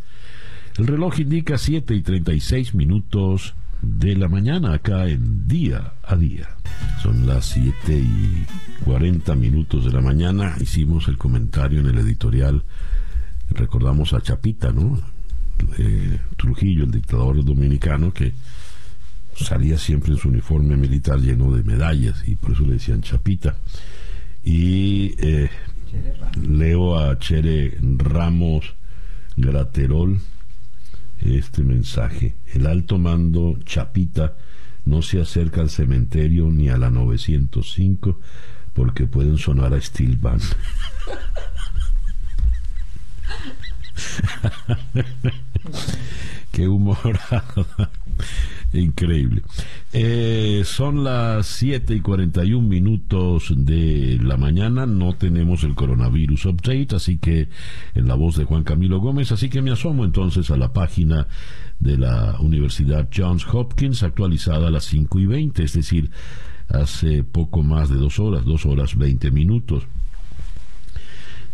[0.77, 6.49] El reloj indica 7 y 36 minutos de la mañana acá en día a día.
[7.01, 8.45] Son las 7 y
[8.85, 10.55] 40 minutos de la mañana.
[10.59, 12.63] Hicimos el comentario en el editorial.
[13.49, 14.99] Recordamos a Chapita, ¿no?
[15.77, 18.33] Eh, Trujillo, el dictador dominicano, que
[19.35, 23.55] salía siempre en su uniforme militar lleno de medallas y por eso le decían Chapita.
[24.49, 25.49] Y eh,
[26.41, 28.75] leo a Chere Ramos
[29.35, 30.21] Graterol
[31.19, 32.33] este mensaje.
[32.53, 34.37] El alto mando Chapita
[34.85, 38.21] no se acerca al cementerio ni a la 905
[38.71, 40.43] porque pueden sonar a Steel Band.
[46.53, 47.67] Qué humorado.
[48.73, 49.43] Increíble.
[49.93, 54.85] Eh, son las 7 y 41 minutos de la mañana.
[54.85, 57.47] No tenemos el coronavirus update, así que
[57.95, 59.31] en la voz de Juan Camilo Gómez.
[59.31, 61.27] Así que me asomo entonces a la página
[61.79, 66.11] de la Universidad Johns Hopkins, actualizada a las 5 y 20, es decir,
[66.67, 69.83] hace poco más de dos horas, dos horas 20 minutos.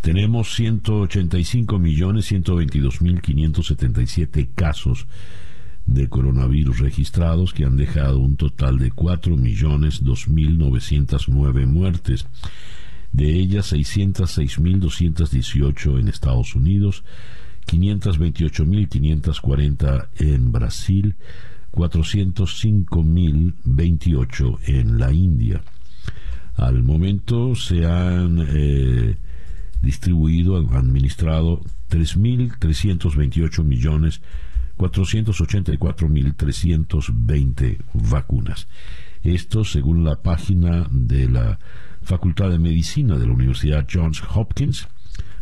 [0.00, 5.06] Tenemos 185 millones 122 mil 577 casos
[5.86, 12.26] de coronavirus registrados que han dejado un total de 4.2.909 muertes,
[13.12, 17.04] de ellas 606.218 en Estados Unidos,
[17.66, 21.16] 528.540 en Brasil,
[21.72, 25.62] 405.028 en la India.
[26.56, 29.16] Al momento se han eh,
[29.82, 34.22] distribuido, administrado 3.328 millones
[34.78, 38.68] 484.320 vacunas.
[39.22, 41.58] Esto según la página de la
[42.02, 44.88] Facultad de Medicina de la Universidad Johns Hopkins,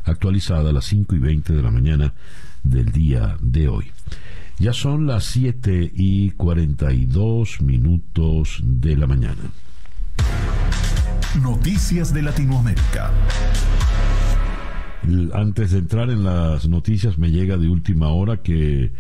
[0.05, 2.15] actualizada a las 5 y 20 de la mañana
[2.63, 3.91] del día de hoy.
[4.59, 9.43] Ya son las 7 y 42 minutos de la mañana.
[11.43, 13.11] Noticias de Latinoamérica.
[15.33, 18.93] Antes de entrar en las noticias, me llega de última hora que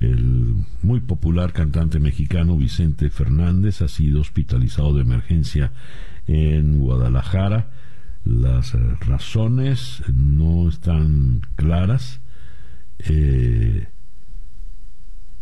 [0.00, 5.72] el muy popular cantante mexicano Vicente Fernández ha sido hospitalizado de emergencia
[6.26, 7.70] en Guadalajara.
[8.24, 12.20] Las razones no están claras.
[12.98, 13.86] Eh,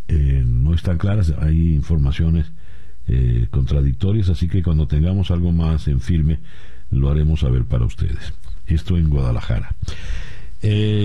[0.08, 2.52] eh, no están claras, hay informaciones
[3.06, 6.40] eh, contradictorias, así que cuando tengamos algo más en firme
[6.90, 8.34] lo haremos saber para ustedes.
[8.66, 9.74] Esto en Guadalajara.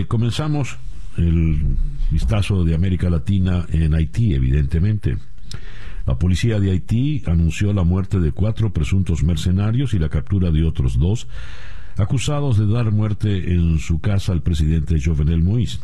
[0.07, 0.77] comenzamos
[1.17, 1.77] el
[2.12, 5.17] vistazo de América Latina en Haití, evidentemente.
[6.06, 10.63] La policía de Haití anunció la muerte de cuatro presuntos mercenarios y la captura de
[10.63, 11.28] otros dos,
[11.98, 15.80] acusados de dar muerte en su casa al presidente Jovenel Moïse.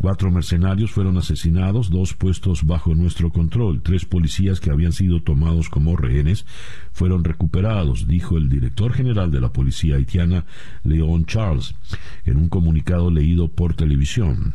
[0.00, 3.82] Cuatro mercenarios fueron asesinados, dos puestos bajo nuestro control.
[3.82, 6.46] Tres policías que habían sido tomados como rehenes
[6.92, 10.46] fueron recuperados, dijo el director general de la policía haitiana,
[10.84, 11.74] Leon Charles,
[12.24, 14.54] en un comunicado leído por televisión.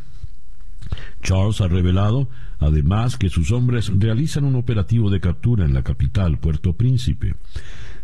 [1.22, 2.28] Charles ha revelado,
[2.58, 7.34] además, que sus hombres realizan un operativo de captura en la capital, Puerto Príncipe.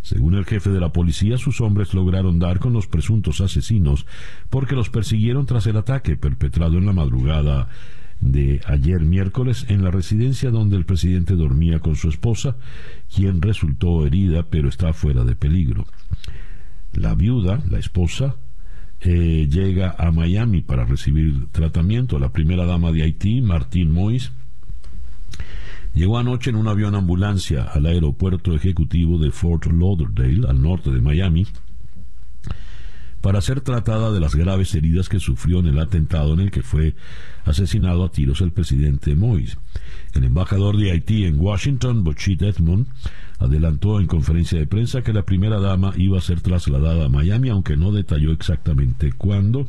[0.03, 4.07] Según el jefe de la policía, sus hombres lograron dar con los presuntos asesinos
[4.51, 7.69] porque los persiguieron tras el ataque perpetrado en la madrugada
[8.21, 12.57] de ayer miércoles en la residencia donde el presidente dormía con su esposa,
[13.15, 15.87] quien resultó herida pero está fuera de peligro.
[16.93, 18.37] La viuda, la esposa,
[19.05, 22.21] eh, llega a Miami para recibir tratamiento.
[22.21, 24.31] La primera dama de Haití, Martín Mois,
[25.93, 31.01] llegó anoche en un avión ambulancia al aeropuerto ejecutivo de Fort Lauderdale, al norte de
[31.01, 31.47] Miami,
[33.21, 36.63] para ser tratada de las graves heridas que sufrió en el atentado en el que
[36.63, 36.95] fue
[37.45, 39.57] asesinado a tiros el presidente Moïse.
[40.13, 42.87] El embajador de Haití en Washington, Bochit Edmond,
[43.43, 47.49] adelantó en conferencia de prensa que la primera dama iba a ser trasladada a Miami,
[47.49, 49.69] aunque no detalló exactamente cuándo.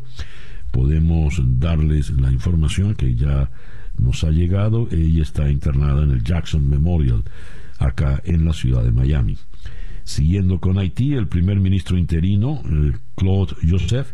[0.71, 3.49] Podemos darles la información que ya
[3.97, 4.88] nos ha llegado.
[4.91, 7.24] Ella está internada en el Jackson Memorial,
[7.80, 9.38] acá en la ciudad de Miami.
[10.03, 12.61] Siguiendo con Haití, el primer ministro interino,
[13.15, 14.13] Claude Joseph,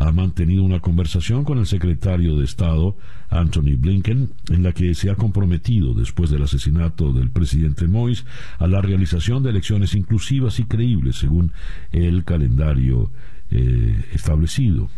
[0.00, 2.96] ha mantenido una conversación con el secretario de Estado,
[3.28, 8.24] Anthony Blinken, en la que se ha comprometido, después del asesinato del presidente Moïse,
[8.58, 11.52] a la realización de elecciones inclusivas y creíbles según
[11.92, 13.10] el calendario
[13.50, 14.88] eh, establecido.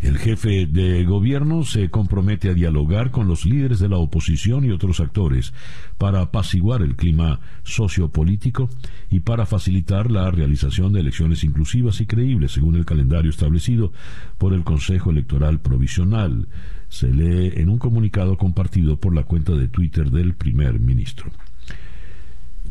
[0.00, 4.70] El jefe de gobierno se compromete a dialogar con los líderes de la oposición y
[4.70, 5.54] otros actores
[5.96, 8.68] para apaciguar el clima sociopolítico
[9.10, 13.92] y para facilitar la realización de elecciones inclusivas y creíbles según el calendario establecido
[14.36, 16.48] por el Consejo Electoral Provisional.
[16.88, 21.30] Se lee en un comunicado compartido por la cuenta de Twitter del primer ministro.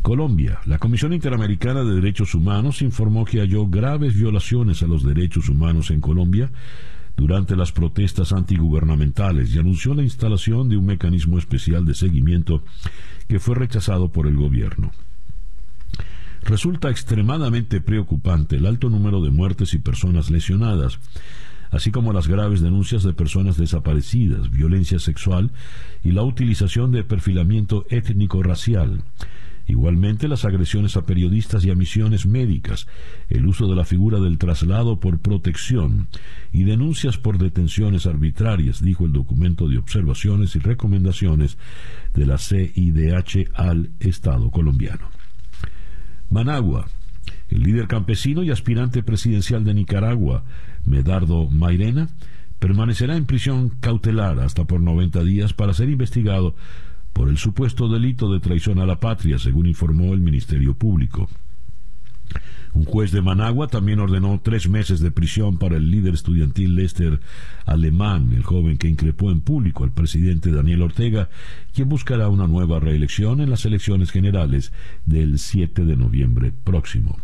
[0.04, 0.60] Colombia.
[0.66, 5.90] La Comisión Interamericana de Derechos Humanos informó que halló graves violaciones a los derechos humanos
[5.90, 6.50] en Colombia
[7.16, 12.62] durante las protestas antigubernamentales y anunció la instalación de un mecanismo especial de seguimiento
[13.28, 14.90] que fue rechazado por el gobierno.
[16.42, 20.98] Resulta extremadamente preocupante el alto número de muertes y personas lesionadas,
[21.70, 25.50] así como las graves denuncias de personas desaparecidas, violencia sexual
[26.02, 29.02] y la utilización de perfilamiento étnico-racial
[29.66, 32.86] Igualmente las agresiones a periodistas y a misiones médicas,
[33.30, 36.08] el uso de la figura del traslado por protección
[36.52, 41.56] y denuncias por detenciones arbitrarias, dijo el documento de observaciones y recomendaciones
[42.12, 45.08] de la CIDH al Estado colombiano.
[46.30, 46.88] Managua.
[47.48, 50.44] El líder campesino y aspirante presidencial de Nicaragua,
[50.84, 52.08] Medardo Mairena,
[52.58, 56.54] permanecerá en prisión cautelar hasta por 90 días para ser investigado
[57.14, 61.30] por el supuesto delito de traición a la patria, según informó el Ministerio Público.
[62.74, 67.20] Un juez de Managua también ordenó tres meses de prisión para el líder estudiantil Lester
[67.66, 71.28] Alemán, el joven que increpó en público al presidente Daniel Ortega,
[71.72, 74.72] quien buscará una nueva reelección en las elecciones generales
[75.06, 77.16] del 7 de noviembre próximo.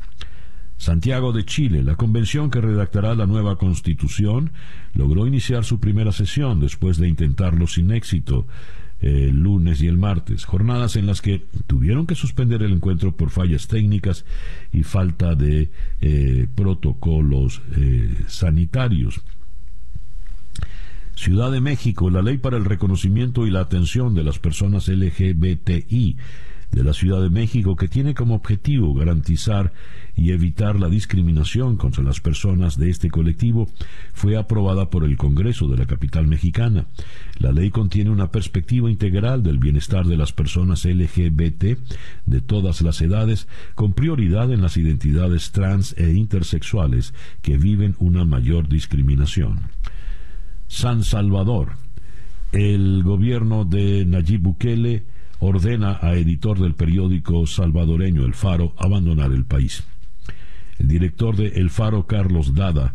[0.77, 4.53] Santiago de Chile, la convención que redactará la nueva constitución,
[4.95, 8.47] logró iniciar su primera sesión después de intentarlo sin éxito
[9.01, 13.31] el lunes y el martes, jornadas en las que tuvieron que suspender el encuentro por
[13.31, 14.25] fallas técnicas
[14.73, 15.71] y falta de
[16.01, 19.21] eh, protocolos eh, sanitarios.
[21.15, 26.17] Ciudad de México, la ley para el reconocimiento y la atención de las personas LGBTI
[26.71, 29.73] de la Ciudad de México que tiene como objetivo garantizar
[30.15, 33.69] y evitar la discriminación contra las personas de este colectivo
[34.13, 36.87] fue aprobada por el Congreso de la capital mexicana.
[37.39, 41.79] La ley contiene una perspectiva integral del bienestar de las personas LGBT
[42.27, 48.25] de todas las edades, con prioridad en las identidades trans e intersexuales que viven una
[48.25, 49.71] mayor discriminación.
[50.69, 51.73] San Salvador.
[52.53, 55.05] El gobierno de Nayib Bukele
[55.41, 59.83] ordena a editor del periódico salvadoreño El Faro abandonar el país.
[60.79, 62.95] El director de El Faro, Carlos Dada,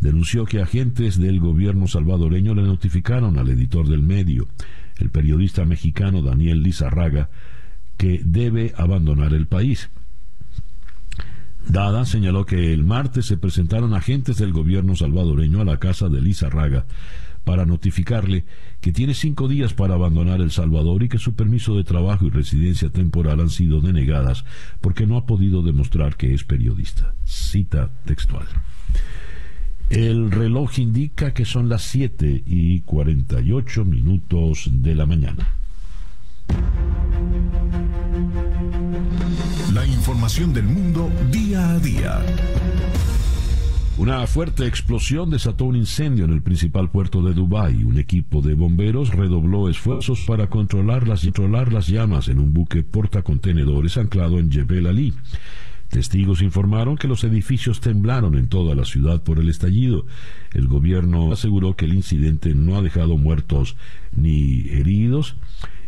[0.00, 4.48] denunció que agentes del gobierno salvadoreño le notificaron al editor del medio,
[4.96, 7.30] el periodista mexicano Daniel Lizarraga,
[7.96, 9.90] que debe abandonar el país.
[11.66, 16.22] Dada señaló que el martes se presentaron agentes del gobierno salvadoreño a la casa de
[16.22, 16.86] Lizarraga
[17.48, 18.44] para notificarle
[18.82, 22.28] que tiene cinco días para abandonar El Salvador y que su permiso de trabajo y
[22.28, 24.44] residencia temporal han sido denegadas
[24.82, 27.14] porque no ha podido demostrar que es periodista.
[27.24, 28.46] Cita textual.
[29.88, 35.48] El reloj indica que son las 7 y 48 minutos de la mañana.
[39.72, 42.20] La información del mundo día a día.
[43.98, 47.82] Una fuerte explosión desató un incendio en el principal puerto de Dubái.
[47.82, 52.84] Un equipo de bomberos redobló esfuerzos para controlar las, controlar las llamas en un buque
[52.84, 55.14] portacontenedores anclado en Jebel Ali.
[55.88, 60.06] Testigos informaron que los edificios temblaron en toda la ciudad por el estallido.
[60.52, 63.74] El gobierno aseguró que el incidente no ha dejado muertos
[64.12, 65.34] ni heridos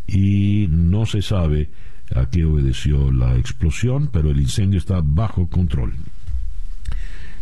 [0.08, 1.70] y no se sabe
[2.12, 5.92] a qué obedeció la explosión, pero el incendio está bajo control.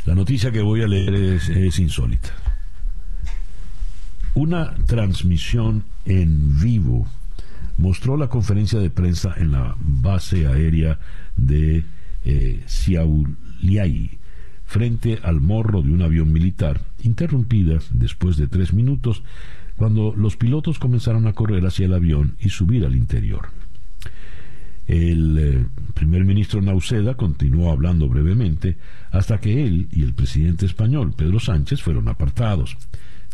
[0.09, 2.30] La noticia que voy a leer es, insólita.
[4.32, 7.06] Una transmisión en vivo
[7.76, 10.98] mostró la conferencia de prensa en la base aérea
[11.36, 11.84] de
[12.24, 12.64] eh,
[14.64, 19.22] frente al morro de un avión militar, interrumpida después de tres minutos
[19.76, 23.50] cuando los pilotos comenzaron a correr hacia el avión y subir al interior.
[24.89, 28.78] El eh, primer ministro Nauseda continuó hablando brevemente
[29.11, 32.78] hasta que él y el presidente español, Pedro Sánchez, fueron apartados.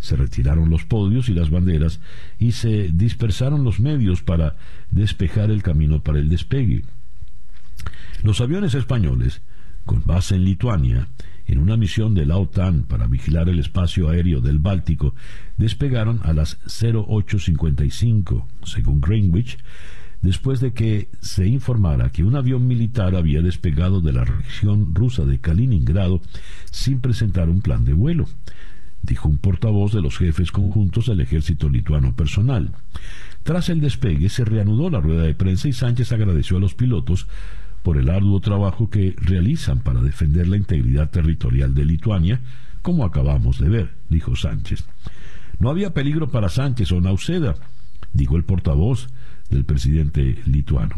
[0.01, 2.01] Se retiraron los podios y las banderas
[2.41, 4.57] y se dispersaron los medios para
[4.91, 6.83] despejar el camino para el despegue.
[8.25, 9.41] Los aviones españoles,
[9.85, 11.07] con base en Lituania,
[11.47, 15.15] en una misión de la OTAN para vigilar el espacio aéreo del Báltico,
[15.57, 19.59] despegaron a las 0855, según Greenwich,
[20.25, 25.27] después de que se informara que un avión militar había despegado de la región rusa
[25.27, 26.23] de Kaliningrado
[26.71, 28.27] sin presentar un plan de vuelo,
[29.03, 32.73] dijo un portavoz de los jefes conjuntos del ejército lituano personal.
[33.43, 37.27] Tras el despegue se reanudó la rueda de prensa y Sánchez agradeció a los pilotos
[37.83, 42.41] por el arduo trabajo que realizan para defender la integridad territorial de Lituania,
[42.81, 44.87] como acabamos de ver, dijo Sánchez.
[45.59, 47.57] No había peligro para Sánchez o Nauseda,
[48.15, 49.11] dijo el portavoz
[49.51, 50.97] del presidente lituano.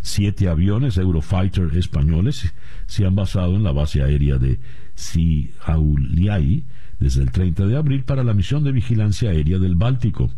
[0.00, 2.52] Siete aviones Eurofighter españoles
[2.86, 4.58] se han basado en la base aérea de
[4.94, 6.64] Siauliai
[7.00, 10.30] desde el 30 de abril para la misión de vigilancia aérea del Báltico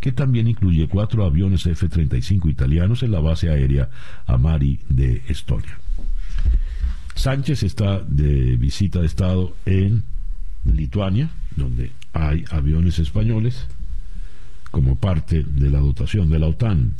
[0.00, 3.88] que también incluye cuatro aviones F-35 italianos en la base aérea
[4.26, 5.78] Amari de Estonia.
[7.14, 10.02] Sánchez está de visita de Estado en
[10.64, 13.66] Lituania, donde hay aviones españoles
[14.74, 16.94] como parte de la dotación de la OTAN.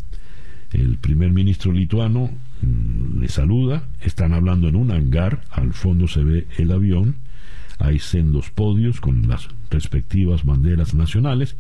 [0.73, 2.31] El primer ministro lituano
[2.63, 7.17] mm, le saluda, están hablando en un hangar, al fondo se ve el avión,
[7.81, 11.57] hay sendos podios con las respectivas banderas nacionales.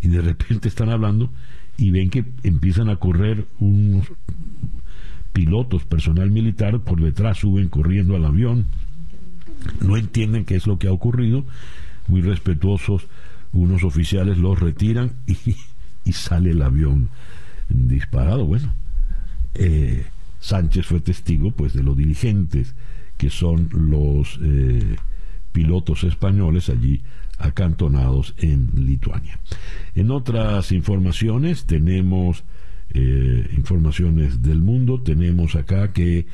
[0.00, 1.30] Y de repente están hablando
[1.76, 4.10] y ven que empiezan a correr unos
[5.32, 8.66] pilotos, personal militar, por detrás suben corriendo al avión,
[9.80, 11.44] no entienden qué es lo que ha ocurrido,
[12.08, 13.06] muy respetuosos,
[13.54, 15.12] unos oficiales los retiran
[16.04, 17.08] y, sale el avión
[17.68, 18.44] disparado.
[18.44, 18.74] Bueno,
[19.54, 20.04] eh,
[20.40, 22.74] Sánchez fue testigo pues de los dirigentes
[23.16, 24.96] que son los eh,
[25.52, 27.00] pilotos españoles allí
[27.38, 29.38] acantonados en Lituania.
[29.94, 32.44] En otras informaciones tenemos
[32.90, 36.26] eh, informaciones del mundo, tenemos acá que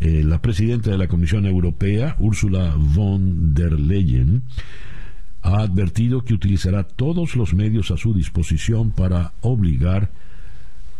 [0.00, 4.44] la presidenta de la Comisión Europea, Ursula von der Leyen,
[5.42, 10.10] ha advertido que utilizará todos los medios a su disposición para obligar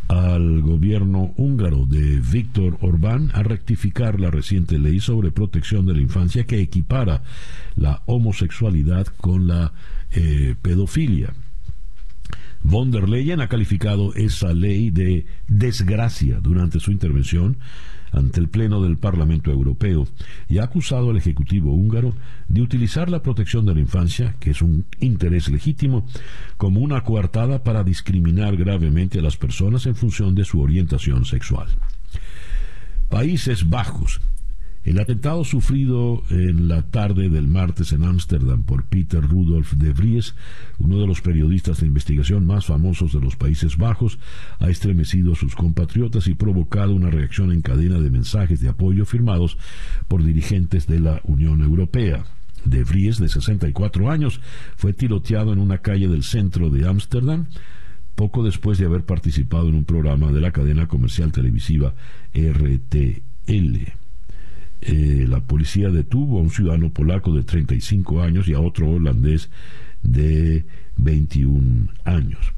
[0.08, 6.00] al gobierno húngaro de Víctor Orbán a rectificar la reciente ley sobre protección de la
[6.00, 7.22] infancia que equipara
[7.76, 9.72] la homosexualidad con la
[10.10, 11.34] eh, pedofilia.
[12.62, 17.58] Von der Leyen ha calificado esa ley de desgracia durante su intervención
[18.12, 20.06] ante el Pleno del Parlamento Europeo
[20.48, 22.14] y ha acusado al Ejecutivo húngaro
[22.48, 26.06] de utilizar la protección de la infancia, que es un interés legítimo,
[26.56, 31.68] como una coartada para discriminar gravemente a las personas en función de su orientación sexual.
[33.08, 34.20] Países Bajos
[34.84, 40.34] el atentado sufrido en la tarde del martes en Ámsterdam por Peter Rudolf de Vries,
[40.78, 44.18] uno de los periodistas de investigación más famosos de los Países Bajos,
[44.58, 49.04] ha estremecido a sus compatriotas y provocado una reacción en cadena de mensajes de apoyo
[49.04, 49.58] firmados
[50.06, 52.24] por dirigentes de la Unión Europea.
[52.64, 54.40] De Vries, de 64 años,
[54.76, 57.46] fue tiroteado en una calle del centro de Ámsterdam
[58.14, 61.94] poco después de haber participado en un programa de la cadena comercial televisiva
[62.34, 63.97] RTL.
[64.80, 69.50] Eh, la policía detuvo a un ciudadano polaco de 35 años y a otro holandés
[70.02, 70.64] de
[70.96, 72.52] 21 años.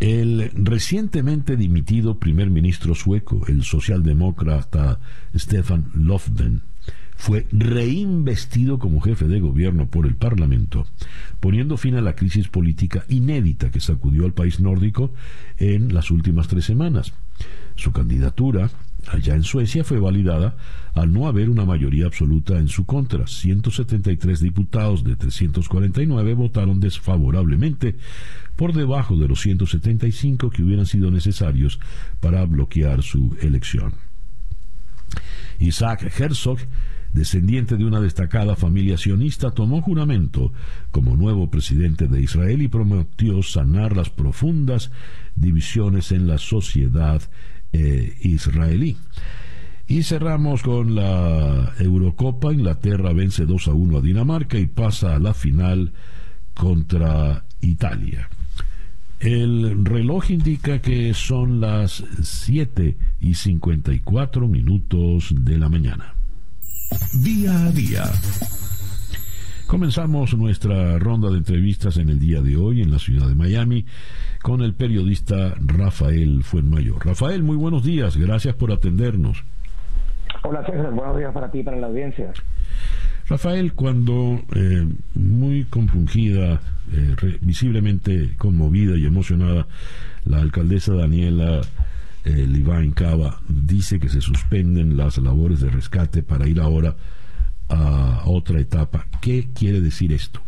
[0.00, 5.00] El recientemente dimitido primer ministro sueco, el socialdemócrata
[5.34, 6.62] Stefan Löfven,
[7.16, 10.86] fue reinvestido como jefe de gobierno por el Parlamento,
[11.40, 15.12] poniendo fin a la crisis política inédita que sacudió al país nórdico
[15.58, 17.12] en las últimas tres semanas.
[17.76, 18.70] Su candidatura
[19.08, 20.56] allá en Suecia fue validada
[20.94, 23.26] al no haber una mayoría absoluta en su contra.
[23.26, 27.96] 173 diputados de 349 votaron desfavorablemente,
[28.56, 31.80] por debajo de los 175 que hubieran sido necesarios
[32.20, 33.94] para bloquear su elección.
[35.58, 36.58] Isaac Herzog,
[37.12, 40.52] descendiente de una destacada familia sionista, tomó juramento
[40.90, 44.90] como nuevo presidente de Israel y prometió sanar las profundas
[45.36, 47.22] divisiones en la sociedad
[47.74, 48.96] eh, israelí.
[49.86, 52.52] Y cerramos con la Eurocopa.
[52.52, 55.92] Inglaterra vence 2 a 1 a Dinamarca y pasa a la final
[56.54, 58.30] contra Italia.
[59.18, 66.14] El reloj indica que son las 7 y 54 minutos de la mañana.
[67.12, 68.04] Día a día.
[69.66, 73.86] Comenzamos nuestra ronda de entrevistas en el día de hoy en la ciudad de Miami
[74.42, 77.04] con el periodista Rafael Fuenmayor.
[77.04, 79.42] Rafael, muy buenos días, gracias por atendernos.
[80.42, 82.30] Hola César, buenos días para ti y para la audiencia.
[83.26, 86.60] Rafael, cuando eh, muy compungida,
[86.92, 89.66] eh, visiblemente conmovida y emocionada,
[90.24, 91.62] la alcaldesa Daniela
[92.24, 96.96] eh, Cava dice que se suspenden las labores de rescate para ir ahora
[97.68, 99.06] a otra etapa.
[99.20, 100.40] ¿Qué quiere decir esto?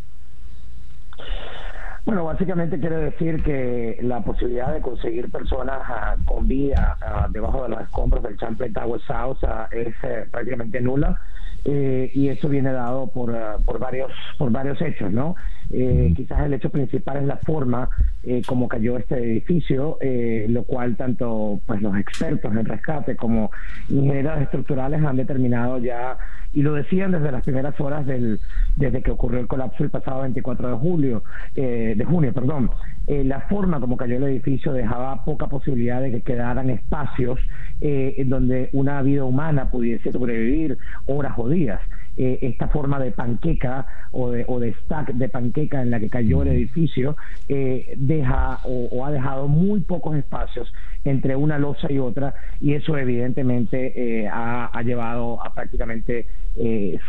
[2.06, 7.64] Bueno, básicamente quiere decir que la posibilidad de conseguir personas ah, con vida ah, debajo
[7.64, 11.20] de los escombros del Champlain Tower South ah, es eh, prácticamente nula.
[11.68, 15.34] Eh, y eso viene dado por, por varios por varios hechos, ¿no?
[15.70, 17.90] Eh, quizás el hecho principal es la forma
[18.22, 23.50] eh, como cayó este edificio, eh, lo cual tanto pues los expertos en rescate como
[23.88, 26.16] ingenieros estructurales han determinado ya,
[26.52, 28.40] y lo decían desde las primeras horas del,
[28.76, 32.70] desde que ocurrió el colapso el pasado 24 de julio, de junio, perdón,
[33.06, 37.38] la forma como cayó el edificio dejaba poca posibilidad de que quedaran espacios
[37.80, 40.76] en donde una vida humana pudiese sobrevivir
[41.06, 41.80] horas o días.
[42.18, 46.08] Eh, esta forma de panqueca o de, o de stack de panqueca en la que
[46.08, 47.14] cayó el edificio
[47.46, 50.72] eh, deja o, ha dejado muy pocos espacios
[51.06, 56.26] entre una losa y otra y eso evidentemente eh, ha, llevado a prácticamente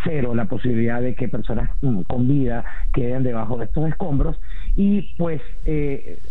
[0.04, 4.38] cero la posibilidad de que personas mm, con vida queden debajo de estos escombros.
[4.76, 5.42] Y pues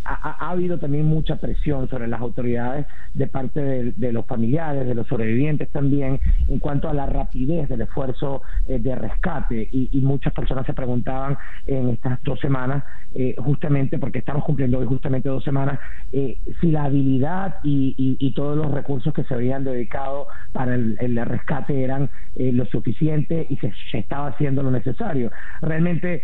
[0.04, 5.06] ha, habido también mucha presión sobre las autoridades de parte de los familiares, de los
[5.06, 9.68] sobrevivientes también en cuanto a la rapidez del esfuerzo eh, de rescate.
[9.72, 11.36] Y, muchas personas se preguntaban
[11.66, 15.80] en estas dos semanas, eh, justamente porque estamos cumpliendo hoy justamente dos semanas,
[16.12, 21.82] eh, si la habilidad y, todos los recursos que se habían dedicado para el, rescate
[21.82, 25.30] eran lo suficiente y se, estaba haciendo lo necesario.
[25.62, 26.22] Realmente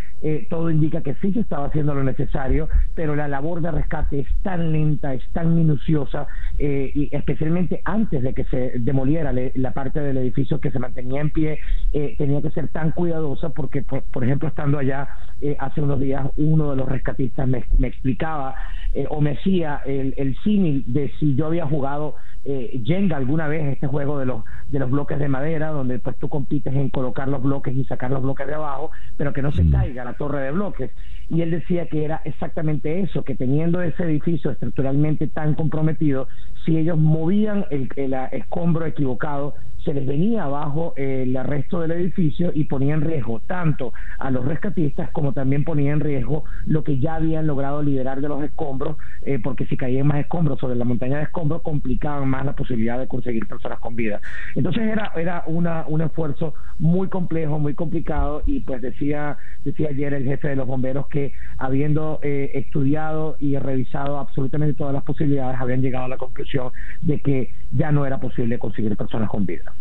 [0.50, 4.28] todo indica que sí se estaba haciendo lo necesario, pero la labor de rescate es
[4.42, 6.26] tan lenta, es tan minuciosa,
[6.58, 11.30] y especialmente antes de que se demoliera la parte del edificio que se mantenía en
[11.30, 11.58] pie,
[11.92, 15.08] tenía tenía que ser tan cuidadosa porque, por, ejemplo, estando allá
[15.40, 18.54] eh, hace unos días, uno de los rescatistas me, explicaba
[18.94, 23.46] eh, o me hacía el, el símil de si yo había jugado eh, Jenga alguna
[23.46, 26.90] vez, este juego de los, de los bloques de madera, donde pues tú compites en
[26.90, 29.70] colocar los bloques y sacar los bloques de abajo, pero que no se mm.
[29.70, 30.90] caiga la torre de bloques.
[31.28, 36.26] Y él decía que era exactamente eso, que teniendo ese edificio estructuralmente tan comprometido,
[36.64, 39.54] si ellos movían el, el escombro equivocado,
[39.84, 44.44] se les venía abajo el resto del edificio y ponía en riesgo tanto a los
[44.44, 48.96] rescatistas como también ponía en riesgo lo que ya habían logrado liberar de los escombros,
[49.22, 52.98] eh, porque si caían más escombros sobre la montaña de escombros complicaban más la posibilidad
[52.98, 54.20] de conseguir personas con vida.
[54.54, 60.14] Entonces era, era una, un esfuerzo muy complejo, muy complicado y pues decía, decía ayer
[60.14, 65.60] el jefe de los bomberos que habiendo eh, estudiado y revisado absolutamente todas las posibilidades
[65.60, 69.71] habían llegado a la conclusión de que ya no era posible conseguir personas con vida.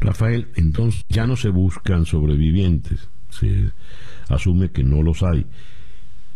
[0.00, 3.70] Rafael, entonces ya no se buscan sobrevivientes, se
[4.28, 5.46] asume que no los hay.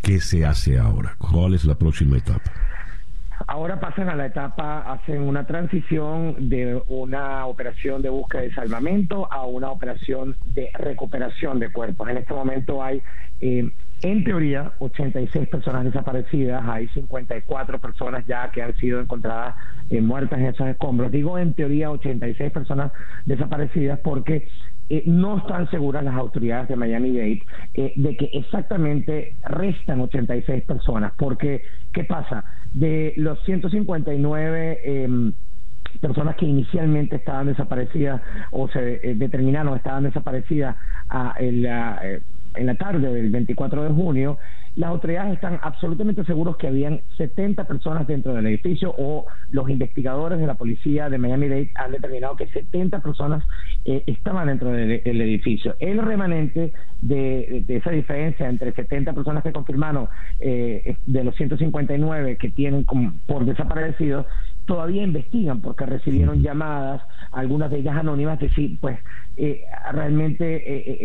[0.03, 1.14] ¿Qué se hace ahora?
[1.18, 2.51] ¿Cuál es la próxima etapa?
[3.46, 9.30] Ahora pasan a la etapa, hacen una transición de una operación de búsqueda y salvamento
[9.32, 12.09] a una operación de recuperación de cuerpos.
[12.09, 13.03] En este momento hay,
[13.40, 13.70] eh,
[14.03, 19.57] en teoría, 86 personas desaparecidas, hay 54 personas ya que han sido encontradas
[19.90, 21.11] eh, muertas en esos escombros.
[21.11, 22.92] Digo en teoría 86 personas
[23.26, 24.48] desaparecidas porque
[24.92, 27.42] eh, no están seguras las autoridades de Miami-Dade
[27.74, 32.44] eh, de que exactamente restan 86 personas, porque ¿qué pasa?
[32.74, 35.32] De los 159 em,
[36.01, 38.20] personas que inicialmente estaban desaparecidas
[38.51, 40.74] o se eh, determinaron estaban desaparecidas
[41.09, 42.03] a, en la
[42.55, 44.38] en la tarde del 24 de junio,
[44.76, 50.38] las autoridades están absolutamente seguros que habían 70 personas dentro del edificio o los investigadores
[50.38, 53.44] de la policía de Miami-Dade han determinado que 70 personas
[53.84, 55.74] eh, estaban dentro del, edificio.
[55.80, 56.72] El remanente
[57.03, 62.86] de, esa diferencia entre 70 personas que confirmaron eh, de los 159 que tienen
[63.26, 64.26] por desaparecidos
[64.71, 67.03] todavía investigan porque recibieron llamadas,
[67.33, 69.01] algunas de ellas anónimas, de decir, pues
[69.37, 70.45] eh, realmente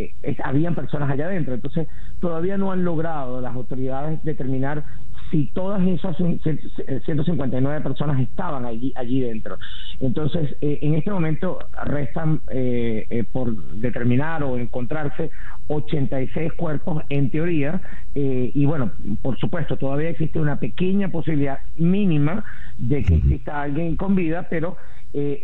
[0.03, 0.13] eh,
[0.43, 1.55] habían personas allá adentro.
[1.55, 1.87] Entonces,
[2.19, 4.83] todavía no han logrado las autoridades determinar
[5.31, 9.57] si todas esas 159 personas estaban allí, allí dentro.
[9.99, 15.31] Entonces, eh, en este momento restan eh, eh, por determinar o encontrarse
[15.67, 17.81] 86 cuerpos en teoría
[18.13, 22.45] y bueno, por supuesto, todavía existe una pequeña posibilidad mínima
[22.77, 24.77] de que exista alguien con vida, pero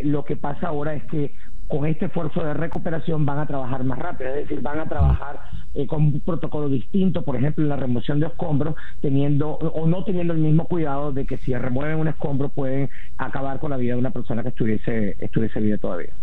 [0.03, 1.31] lo que pasa ahora es que
[1.67, 5.39] con este esfuerzo de recuperación van a trabajar más rápido, es decir, van a trabajar
[5.73, 10.03] eh, con un protocolo distinto, por ejemplo, en la remoción de escombros, teniendo o no
[10.03, 13.93] teniendo el mismo cuidado de que si remueven un escombro pueden acabar con la vida
[13.93, 16.13] de una persona que estuviese, estuviese viva todavía.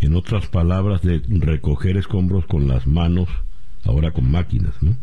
[0.00, 3.28] En otras palabras, de recoger escombros con las manos,
[3.84, 4.94] ahora con máquinas, ¿no?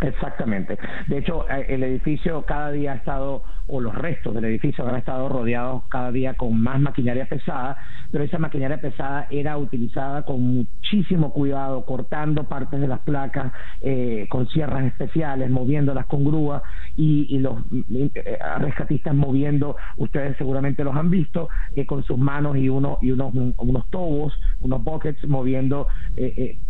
[0.00, 0.76] Exactamente.
[1.06, 4.96] De hecho, eh, el edificio cada día ha estado, o los restos del edificio han
[4.96, 7.76] estado rodeados cada día con más maquinaria pesada,
[8.10, 14.26] pero esa maquinaria pesada era utilizada con muchísimo cuidado, cortando partes de las placas eh,
[14.28, 16.62] con sierras especiales, moviéndolas con grúa
[16.96, 17.58] y, los
[17.90, 21.48] eh, rescatistas moviendo, ustedes seguramente los han visto,
[21.86, 25.88] con sus manos y, uno, y unos, unos tobos, unos buckets, moviendo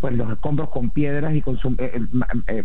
[0.01, 1.77] pues los escombros con piedras y con su,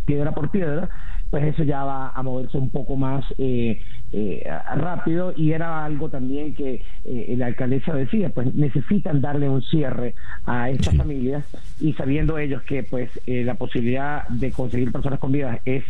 [0.05, 0.89] piedra por piedra,
[1.29, 3.79] pues eso ya va a moverse un poco más eh,
[4.19, 4.43] eh,
[4.75, 10.15] rápido y era algo también que eh, la alcaldesa decía, pues necesitan darle un cierre
[10.45, 11.45] a estas familias
[11.79, 15.83] y sabiendo ellos que pues la posibilidad de conseguir personas con vida es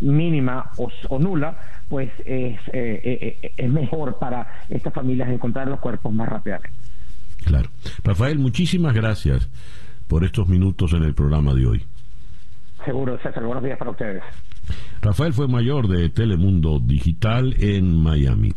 [0.00, 1.58] mínima o, nula,
[1.88, 6.70] pues es, es mejor para estas familias encontrar los cuerpos más rápidamente.
[7.44, 7.70] Claro.
[8.04, 9.48] Rafael, muchísimas gracias
[10.08, 11.86] por estos minutos en el programa de hoy.
[12.84, 13.44] Seguro, César.
[13.44, 14.22] Buenos días para ustedes.
[15.00, 18.52] Rafael fue mayor de Telemundo Digital en Miami.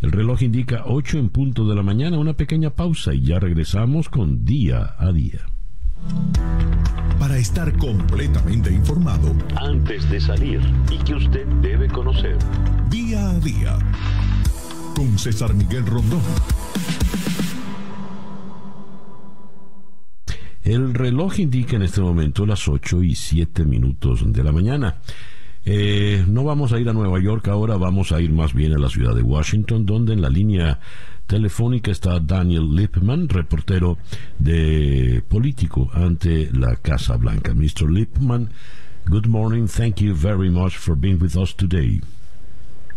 [0.00, 4.08] El reloj indica 8 en punto de la mañana, una pequeña pausa y ya regresamos
[4.08, 5.40] con Día a Día.
[7.18, 10.60] Para estar completamente informado, antes de salir
[10.90, 12.36] y que usted debe conocer.
[12.90, 13.78] Día a Día
[14.94, 16.22] con César Miguel Rondón.
[20.66, 24.96] El reloj indica en este momento las 8 y 7 minutos de la mañana.
[25.64, 28.78] Eh, no vamos a ir a Nueva York ahora, vamos a ir más bien a
[28.78, 30.80] la ciudad de Washington, donde en la línea
[31.28, 33.98] telefónica está Daniel Lipman, reportero
[34.40, 37.54] de político ante la Casa Blanca.
[37.54, 37.88] Mr.
[37.88, 38.50] Lipman,
[39.06, 39.68] good morning.
[39.68, 42.00] Thank you very much for being with us today.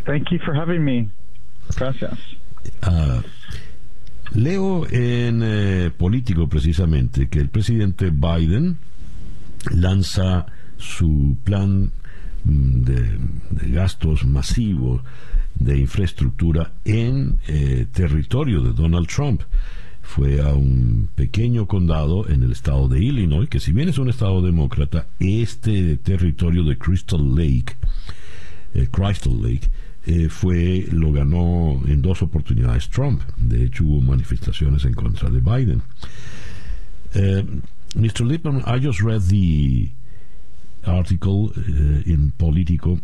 [0.08, 1.12] Thank you for having me.
[1.78, 2.18] Gracias.
[2.82, 3.22] Uh,
[4.34, 8.78] Leo en eh, Político precisamente que el presidente Biden
[9.72, 10.46] lanza
[10.78, 11.92] su plan
[12.46, 13.20] mm, de,
[13.72, 15.02] gastos masivos
[15.56, 19.42] de infraestructura en eh, territorio de Donald Trump.
[20.02, 24.10] Fue a un pequeño condado en el estado de Illinois, que si bien es un
[24.10, 27.76] estado demócrata, este territorio de Crystal Lake,
[28.74, 29.70] eh, Crystal Lake,
[30.10, 33.22] eh, fue lo ganó en dos oportunidades Trump.
[33.38, 35.84] De hecho, hubo manifestaciones en contra de Biden.
[37.14, 37.62] Uh,
[37.96, 38.26] Mr.
[38.26, 39.90] Lippman, I just read the
[40.84, 43.00] article uh, in Politico.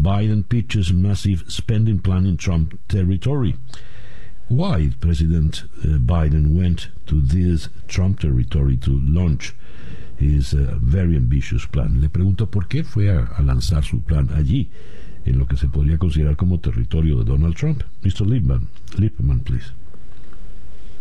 [0.00, 3.54] Biden pitches massive spending plan in Trump territory.
[4.48, 9.54] Why President uh, Biden went to this Trump territory to launch
[10.16, 12.00] his very ambitious plan?
[12.00, 14.70] Le pregunto por qué fue a lanzar su plan allí
[15.26, 17.82] en lo que se podría considerar como territorio de Donald Trump.
[18.02, 18.26] Mr.
[18.26, 18.68] Lippman,
[18.98, 19.72] Lippman please.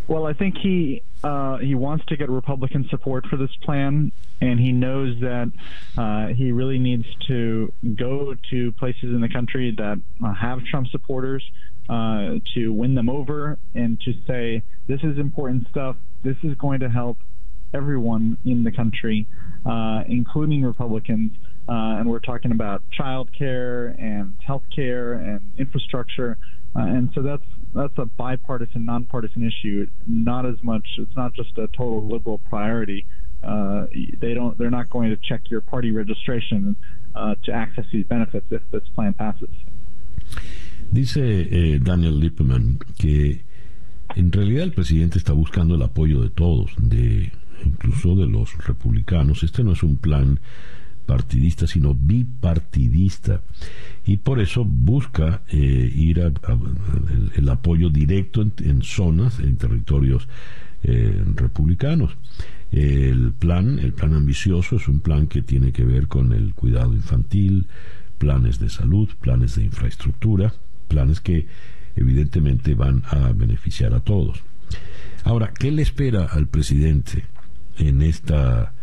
[0.08, 4.60] Well, I think he uh, he wants to get Republican support for this plan, and
[4.60, 5.52] he knows that
[5.98, 10.88] uh, he really needs to go to places in the country that uh, have Trump
[10.90, 11.44] supporters
[11.90, 15.96] uh, to win them over and to say this is important stuff.
[16.24, 17.18] This is going to help
[17.74, 19.28] everyone in the country,
[19.66, 21.32] uh, including Republicans.
[21.68, 26.38] Uh, and we're talking about child care and health care and infrastructure.
[26.76, 29.88] Uh, and so that's that's a bipartisan, nonpartisan issue.
[30.08, 30.86] Not as much.
[30.98, 33.06] It's not just a total liberal priority.
[33.44, 33.86] Uh,
[34.20, 34.58] they don't.
[34.58, 36.76] They're not going to check your party registration
[37.16, 39.50] uh, to access these benefits if this plan passes.
[40.92, 43.44] Dice eh, Daniel Lippman que
[44.16, 47.32] en realidad el presidente está buscando el apoyo de todos, de
[47.64, 49.44] incluso de los republicanos.
[49.44, 50.40] Este no es un plan
[51.06, 53.42] partidista, sino bipartidista.
[54.06, 55.58] Y por eso busca eh,
[55.94, 56.32] ir a,
[57.36, 60.28] el, apoyo directo en, zonas, en territorios
[60.84, 62.18] eh, republicanos.
[62.72, 66.94] El plan, el plan ambicioso, es un plan que tiene que ver con el cuidado
[66.94, 67.68] infantil,
[68.18, 70.54] planes de salud, planes de infraestructura,
[70.88, 71.48] planes que
[71.96, 74.44] evidentemente van a beneficiar a todos.
[75.24, 77.26] Ahora, ¿qué le espera al presidente
[77.78, 78.74] en esta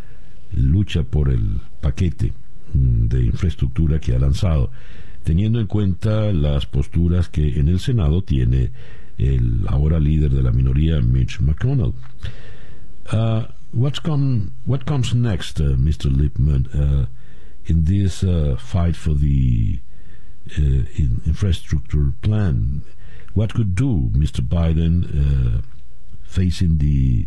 [0.55, 2.33] lucha por el paquete
[2.75, 4.71] mm, de infraestructura que ha lanzado,
[5.25, 8.71] teniendo en cuenta las posturas que en el Senado tiene
[9.19, 11.95] el ahora líder de la minoría, Mitch McConnell?
[13.13, 16.11] Uh, what's come, what comes next, uh, Mr.
[16.11, 17.07] Lipman, uh,
[17.67, 19.81] in this uh, fight for the
[20.59, 22.83] uh, in infrastructure plan?
[23.35, 24.41] What could do Mr.
[24.41, 25.63] Biden uh,
[26.25, 27.27] facing the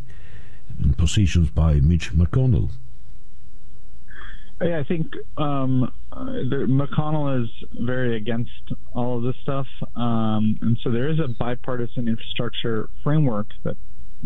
[0.97, 2.71] positions by Mitch McConnell?
[4.61, 8.51] I think um, the, McConnell is very against
[8.93, 13.75] all of this stuff, um, and so there is a bipartisan infrastructure framework that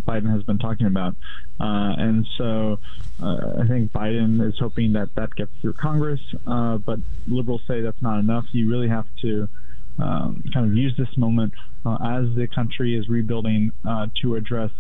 [0.08, 1.16] Biden has been talking about,
[1.60, 2.80] uh, and so
[3.22, 6.22] uh, I think Biden is hoping that that gets through Congress.
[6.46, 8.46] Uh, but liberals say that's not enough.
[8.52, 9.50] You really have to
[9.98, 11.54] um, kind of use this moment
[11.86, 14.72] uh, as the country is rebuilding uh, to address,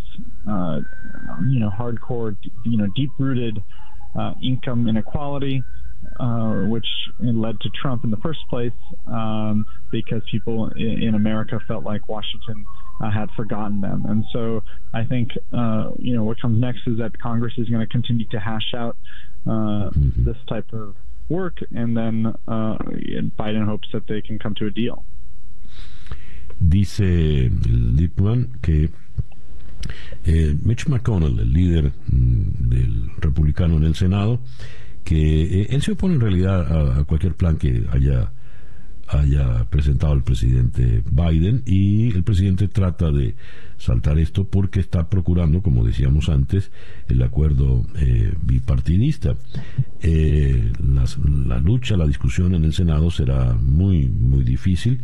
[0.47, 0.79] uh,
[1.47, 3.61] you know, hardcore, you know, deep-rooted
[4.17, 5.63] uh, income inequality,
[6.19, 6.87] uh, which
[7.19, 8.73] led to Trump in the first place,
[9.07, 12.65] um, because people in, in, America felt like Washington
[13.01, 14.05] uh, had forgotten them.
[14.07, 15.31] And so I think,
[15.99, 18.97] you know, what comes next is that Congress is going to continue to hash out
[19.45, 20.25] mm-hmm.
[20.25, 20.95] this type of
[21.29, 22.77] work, and then uh,
[23.39, 25.05] Biden hopes that they can come to a deal.
[26.59, 28.89] Dice Lipman que
[30.25, 34.39] eh, Mitch McConnell, el líder mm, del republicano en el Senado,
[35.03, 38.31] que eh, él se opone en realidad a, cualquier plan que haya
[39.11, 43.35] haya presentado el presidente Biden y el presidente trata de
[43.77, 46.71] saltar esto porque está procurando, como decíamos antes,
[47.07, 49.35] el acuerdo eh, bipartidista.
[50.01, 50.71] Eh,
[51.47, 55.01] la lucha, la discusión en el Senado será muy, muy difícil.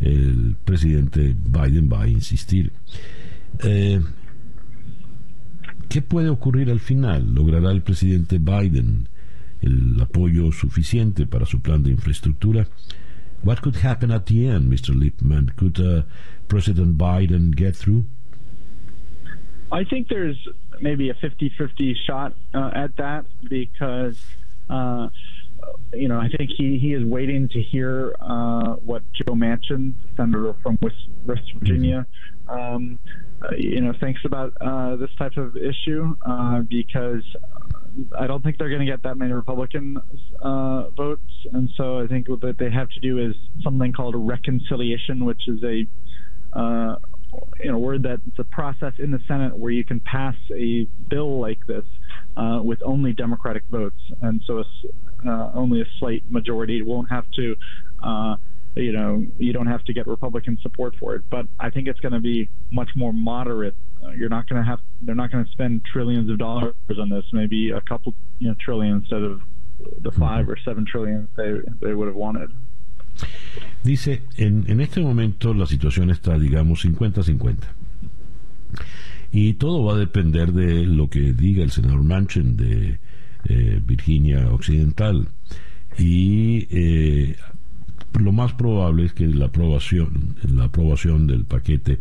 [0.00, 2.72] El presidente Biden va a insistir.
[3.62, 4.00] Eh,
[5.88, 7.34] ¿Qué puede ocurrir al final?
[7.34, 9.08] ¿Logrará el presidente Biden
[9.62, 12.66] el apoyo suficiente para su plan de infraestructura?
[13.44, 14.94] What could happen at the end, Mr.
[14.94, 15.52] Lippman?
[15.56, 16.02] Could uh,
[16.48, 18.04] President Biden get through?
[19.70, 20.38] I think there's
[20.80, 24.18] maybe a 50 50 shot uh, at that because.
[24.68, 25.08] Uh,
[25.92, 30.54] you know, I think he, he is waiting to hear uh, what Joe Manchin, senator
[30.62, 32.06] from West, West Virginia,
[32.48, 32.98] um,
[33.42, 37.22] uh, you know, thinks about uh, this type of issue uh, because
[38.18, 39.98] I don't think they're going to get that many Republican
[40.40, 45.24] uh, votes, and so I think what they have to do is something called reconciliation,
[45.24, 45.86] which is a
[46.58, 46.96] uh,
[47.62, 50.86] you know word that it's a process in the Senate where you can pass a
[51.08, 51.84] bill like this
[52.36, 57.24] uh, with only Democratic votes, and so a, uh, only a slight majority won't have
[57.36, 57.56] to.
[58.02, 58.36] Uh,
[58.76, 62.00] you know, you don't have to get Republican support for it, but I think it's
[62.00, 63.76] going to be much more moderate
[64.16, 67.24] you're not going to have they're not going to spend trillions of dollars on this
[67.32, 69.40] maybe a couple you know trillion instead of
[70.00, 72.50] the five or seven trillion they, they would have wanted
[73.84, 77.58] Dice, en, en este momento la situación está, digamos, 50-50.
[79.36, 83.00] Y todo va a depender de lo que diga el senador Manchin de
[83.46, 85.26] eh, Virginia Occidental.
[85.98, 87.36] Y eh,
[88.16, 91.98] lo más probable es que la aprobación, la aprobación del paquete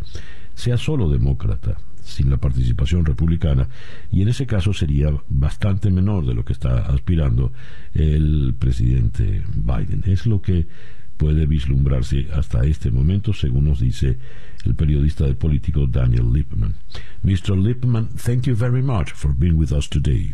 [0.53, 3.67] sea solo demócrata sin la participación republicana
[4.11, 7.51] y en ese caso sería bastante menor de lo que está aspirando
[7.95, 10.03] el presidente Biden.
[10.05, 10.67] Es lo que
[11.17, 14.17] puede vislumbrarse hasta este momento, según nos dice
[14.65, 16.75] el periodista de político Daniel Lippman.
[17.23, 17.57] Mr.
[17.57, 20.33] Lippman, thank you very much for being with us today.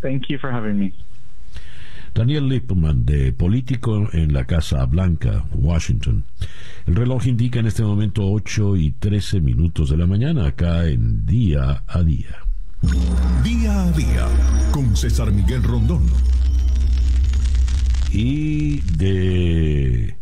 [0.00, 0.92] Thank you for having me.
[2.14, 6.22] Daniel Lippman, de Político en la Casa Blanca, Washington.
[6.86, 11.26] El reloj indica en este momento 8 y 13 minutos de la mañana, acá en
[11.26, 12.36] Día a Día.
[13.42, 14.28] Día a Día,
[14.70, 16.04] con César Miguel Rondón.
[18.16, 20.14] Y de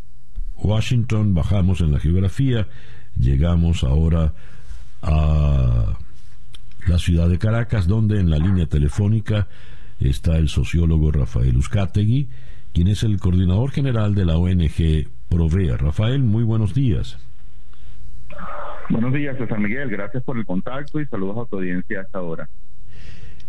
[0.56, 2.66] Washington bajamos en la geografía,
[3.18, 4.32] llegamos ahora
[5.02, 5.98] a
[6.86, 9.46] la ciudad de Caracas, donde en la línea telefónica
[10.00, 12.30] está el sociólogo Rafael Uzcategui,
[12.72, 15.76] quien es el coordinador general de la ONG Provea.
[15.76, 17.18] Rafael, muy buenos días.
[18.88, 19.90] Buenos días, César Miguel.
[19.90, 22.48] Gracias por el contacto y saludos a tu audiencia hasta ahora.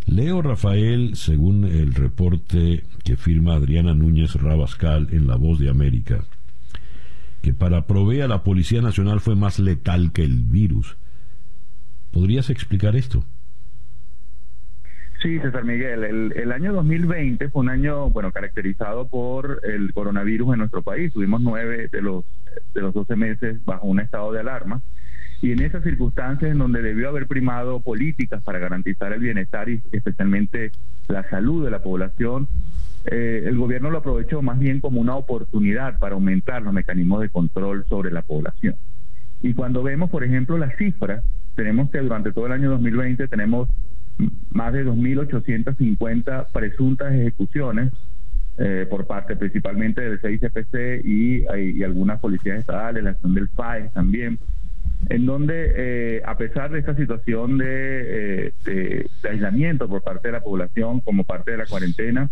[0.06, 6.26] Leo Rafael, según el reporte que firma Adriana Núñez Rabascal en La Voz de América,
[7.42, 10.98] que para Provea la Policía Nacional fue más letal que el virus.
[12.12, 13.24] ¿Podrías explicar esto?
[15.22, 20.52] Sí, César Miguel, el, el, año 2020 fue un año, bueno, caracterizado por el coronavirus
[20.52, 21.14] en nuestro país.
[21.14, 22.26] Tuvimos nueve de los,
[22.74, 24.82] de los 12 meses bajo un estado de alarma.
[25.44, 29.82] Y en esas circunstancias en donde debió haber primado políticas para garantizar el bienestar y
[29.92, 30.72] especialmente
[31.10, 32.48] la salud de la población,
[33.04, 37.28] eh, el gobierno lo aprovechó más bien como una oportunidad para aumentar los mecanismos de
[37.28, 38.76] control sobre la población.
[39.42, 41.22] Y cuando vemos, por ejemplo, las cifras,
[41.56, 43.68] tenemos que durante todo el año 2020 tenemos
[44.50, 47.92] más de 2.850 presuntas ejecuciones
[48.60, 53.90] eh, por parte principalmente del CICPC y, y, algunas policías estatales, la acción del FAE
[53.90, 54.40] también,
[55.10, 60.34] en donde eh, a pesar de esta situación de, eh, de, aislamiento por parte de
[60.34, 62.30] la población como parte de la cuarentena,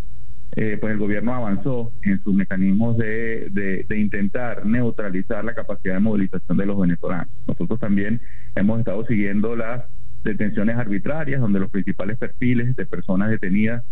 [0.54, 6.02] pues el gobierno avanzó en sus mecanismos de, de, de, intentar neutralizar la capacidad de
[6.02, 7.30] movilización de los venezolanos.
[7.48, 8.20] Nosotros también
[8.56, 9.86] hemos estado siguiendo las
[10.26, 13.84] detenciones arbitrarias, donde los principales perfiles de personas detenidas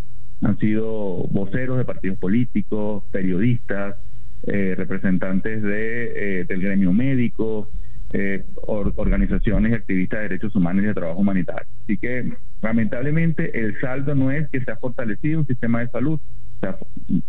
[0.42, 3.96] han sido voceros de partidos políticos, periodistas,
[4.44, 7.70] eh, representantes de, eh, del gremio médico,
[8.12, 11.68] eh, organizaciones y activistas de derechos humanos y de trabajo humanitario.
[11.84, 16.20] Así que, lamentablemente, el saldo no es que se ha fortalecido un sistema de salud,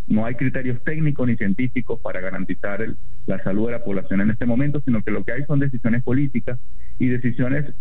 [0.07, 2.85] no hay criterios técnicos ni científicos para garantizar
[3.27, 6.03] la salud de la población en este momento, sino que lo que hay son decisiones
[6.03, 6.59] políticas
[6.99, 7.73] y decisiones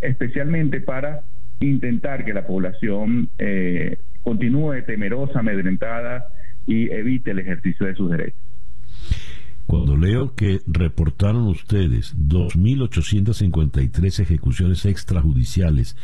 [0.00, 1.24] especialmente para
[1.60, 6.28] intentar que la población eh, continúe temerosa, amedrentada
[6.66, 8.40] y evite el ejercicio de sus derechos.
[9.72, 15.96] Cuando leo que reportaron ustedes 2.853 ejecuciones extrajudiciales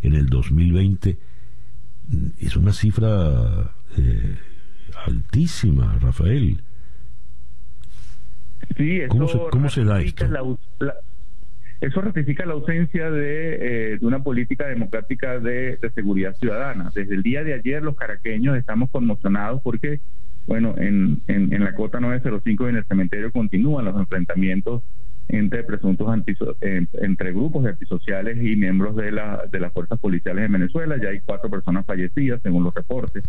[0.00, 1.18] en el 2020,
[2.40, 4.36] es una cifra eh,
[5.04, 6.62] altísima, Rafael.
[8.78, 10.58] Sí, ¿Cómo, se, ¿Cómo se da esto?
[11.82, 16.90] Eso ratifica la ausencia de, eh, una política democrática de, seguridad ciudadana.
[16.94, 20.00] Desde el día de ayer los caraqueños estamos conmocionados porque,
[20.46, 24.82] bueno, en, en, la cota 905 en el cementerio continúan los enfrentamientos
[25.28, 26.08] entre presuntos
[26.60, 30.96] entre grupos de antisociales y miembros de, la, de las fuerzas policiales en Venezuela.
[31.02, 33.24] Ya hay cuatro personas fallecidas, según los reportes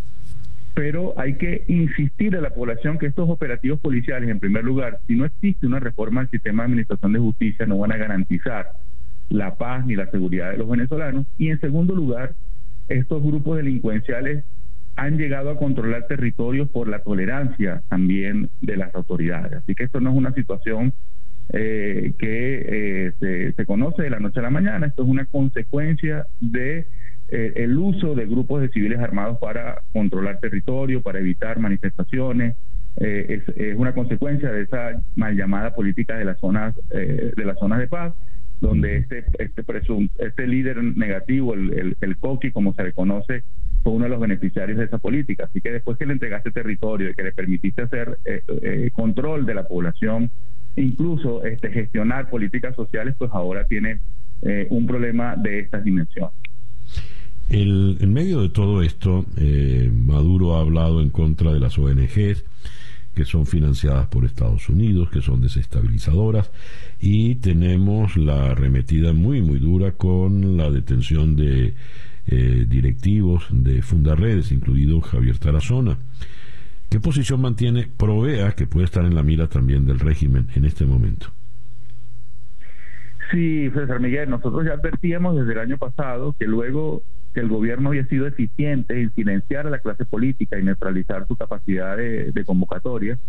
[0.77, 5.15] pero hay que insistir a la población que estos operativos policiales, en primer lugar, si
[5.15, 8.73] no existe una reforma al sistema de administración de justicia, no van a garantizar
[9.29, 11.25] la paz ni la seguridad de los venezolanos.
[11.39, 12.35] Y en segundo lugar,
[12.89, 14.43] estos grupos delincuenciales
[14.97, 19.53] han llegado a controlar territorios por la tolerancia también de las autoridades.
[19.53, 20.93] Así que esto no es una situación
[21.53, 26.27] eh, que eh, se conoce de la noche a la mañana, esto es una consecuencia
[26.41, 26.87] de
[27.29, 32.55] eh, el uso de grupos de civiles armados para controlar territorio, para evitar manifestaciones,
[32.97, 37.59] eh, es, una consecuencia de esa mal llamada política de las zonas eh, de las
[37.59, 38.13] zonas de paz,
[38.61, 39.63] donde este este
[40.19, 43.43] este líder negativo, el, el, COQUI, como se le conoce,
[43.83, 45.45] fue uno de los beneficiarios de esa política.
[45.45, 48.17] Así que después que le entregaste territorio y que le permitiste hacer
[48.93, 50.31] control de la población,
[50.75, 53.99] incluso este gestionar políticas sociales, pues ahora tiene
[54.69, 56.33] un problema de estas dimensiones.
[57.49, 62.43] En medio de todo esto, eh, Maduro ha hablado en contra de las ONGs
[63.15, 66.51] que son financiadas por Estados Unidos, que son desestabilizadoras,
[66.99, 71.73] y tenemos la arremetida muy, muy dura con la detención de
[72.27, 75.97] eh, directivos de Fundarredes, incluido Javier Tarazona.
[76.89, 80.85] ¿Qué posición mantiene Provea, que puede estar en la mira también del régimen en este
[80.85, 81.27] momento?
[83.31, 87.01] Sí, César Miguel, nosotros ya advertíamos desde el año pasado que luego
[87.33, 91.35] que el gobierno había sido eficiente en silenciar a la clase política y neutralizar su
[91.35, 93.19] capacidad de, convocatoria,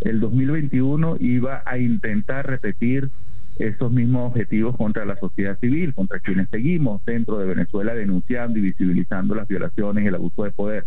[0.00, 3.10] el 2021 iba a intentar repetir
[3.60, 8.62] esos mismos objetivos contra la sociedad civil, contra quienes seguimos dentro de Venezuela denunciando y
[8.62, 10.86] visibilizando las violaciones y el abuso de poder.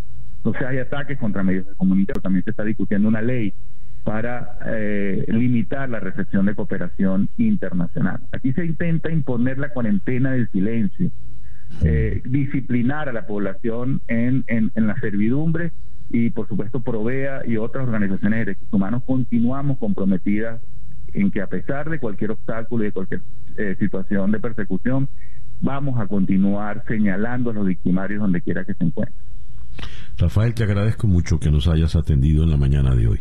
[0.60, 3.54] Se hay ataques contra medios de comunicación, también se está discutiendo una ley
[4.04, 8.20] para eh, limitar la recepción de cooperación internacional.
[8.32, 11.12] Aquí se intenta imponer la cuarentena del silencio,
[11.84, 15.72] eh, disciplinar a la población en, en, la servidumbre
[16.10, 20.60] y por supuesto Provea y otras organizaciones de derechos humanos continuamos comprometidas
[21.14, 23.22] en que a pesar de cualquier obstáculo y de cualquier
[23.58, 25.10] eh, situación de persecución,
[25.62, 29.18] vamos a continuar señalando a los victimarios donde quiera que se encuentren.
[30.18, 33.20] Rafael, te agradezco mucho que nos hayas atendido en la mañana de hoy.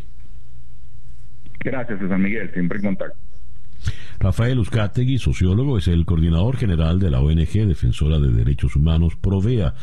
[1.61, 3.19] Gracias, César Miguel, siempre en contacto.
[4.19, 9.75] Rafael Uzcategui, sociólogo, es el coordinador general de la ONG Defensora de Derechos Humanos Provea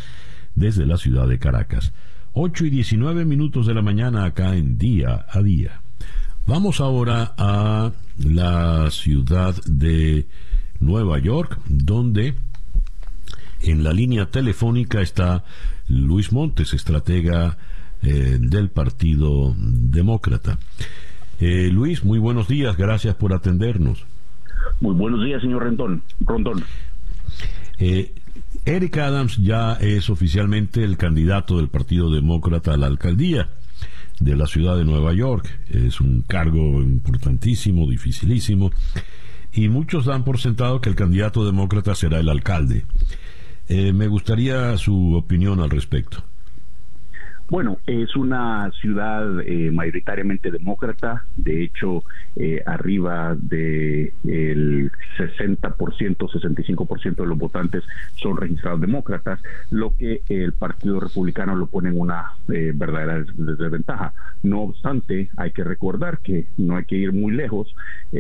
[0.56, 1.94] desde la ciudad de Caracas.
[2.34, 5.82] 8 y 19 minutos de la mañana acá en Día a Día.
[6.50, 10.26] Vamos ahora a la ciudad de
[10.80, 12.34] Nueva York, donde
[13.62, 15.44] En la línea telefónica está
[15.88, 17.60] Luis Montes, estratega
[18.02, 20.58] eh, del Partido Demócrata.
[21.40, 24.04] Eh, Luis, muy buenos días, gracias por atendernos.
[24.82, 26.02] Muy buenos días, señor Rondón.
[26.20, 26.64] Rondón.
[27.78, 28.16] Eh,
[28.66, 33.50] Eric Adams ya es oficialmente el candidato del Partido Demócrata a la alcaldía
[34.20, 35.50] de la ciudad de Nueva York.
[35.70, 38.72] Es un cargo importantísimo, dificilísimo,
[39.52, 42.86] y muchos dan por sentado que el candidato demócrata será el alcalde.
[43.68, 46.24] Eh, me gustaría su opinión al respecto.
[47.50, 52.04] Bueno, es una ciudad eh, mayoritariamente demócrata, de hecho,
[52.36, 55.72] eh, arriba del de 60%,
[56.16, 57.84] 65% de los votantes
[58.18, 59.42] son registrados demócratas,
[59.72, 64.14] lo que el Partido Republicano lo pone en una eh, verdadera desventaja.
[64.44, 67.76] No obstante, hay que recordar que no hay que ir muy lejos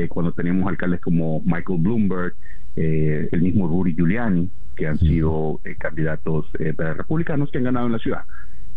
[0.09, 2.33] cuando tenemos alcaldes como Michael Bloomberg,
[2.75, 8.23] el mismo Rudy Giuliani, que han sido candidatos republicanos que han ganado en la ciudad.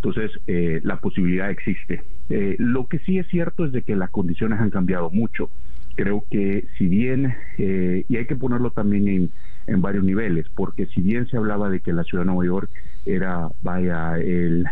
[0.05, 2.03] Entonces, eh, la posibilidad existe.
[2.28, 5.48] Eh, lo que sí es cierto es de que las condiciones han cambiado mucho.
[5.94, 9.30] Creo que si bien, eh, y hay que ponerlo también en,
[9.68, 12.70] en, varios niveles, porque si bien se hablaba de que la ciudad de Nueva York
[13.07, 14.66] era, vaya, el,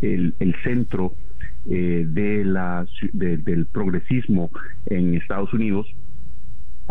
[0.00, 1.12] el, el centro
[1.66, 4.50] de la, del progresismo
[4.86, 5.86] en Estados Unidos,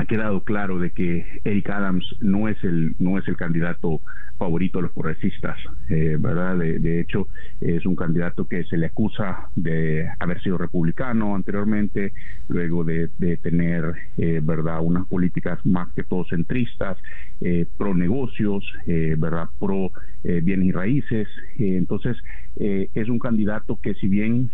[0.02, 4.02] ha quedado claro de que Eric Adams no es el no es el candidato
[4.40, 5.56] favorito de los progresistas,
[5.90, 6.58] eh, ¿verdad?
[6.58, 7.28] De, hecho,
[7.60, 12.12] es un candidato que se le acusa de haber sido republicano anteriormente,
[12.48, 13.10] luego de,
[13.44, 16.98] tener, eh, ¿verdad?, unas políticas más que todo centristas,
[17.40, 19.92] eh, pro negocios, ¿verdad?, pro
[20.24, 21.28] bienes y raíces.
[21.60, 22.18] entonces,
[22.56, 24.50] es un candidato que si bien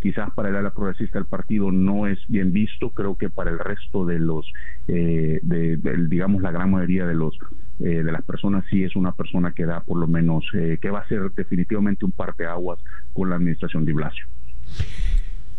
[0.00, 3.58] quizás para el ala progresista del partido no es bien visto, creo que para el
[3.58, 4.46] resto de los,
[4.88, 5.76] eh, de,
[6.08, 7.38] digamos, la gran mayoría de los
[7.78, 10.90] eh, de las personas sí es una persona que da por lo menos, eh, que
[10.90, 12.78] va a ser definitivamente un parteaguas
[13.12, 14.26] con la administración de Blasio.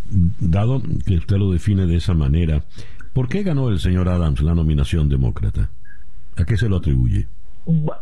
[0.10, 2.64] Dado que usted lo define de esa manera,
[3.14, 5.70] ¿por qué ganó el señor Adams la nominación demócrata?
[6.38, 7.28] ¿A qué se lo atribuye?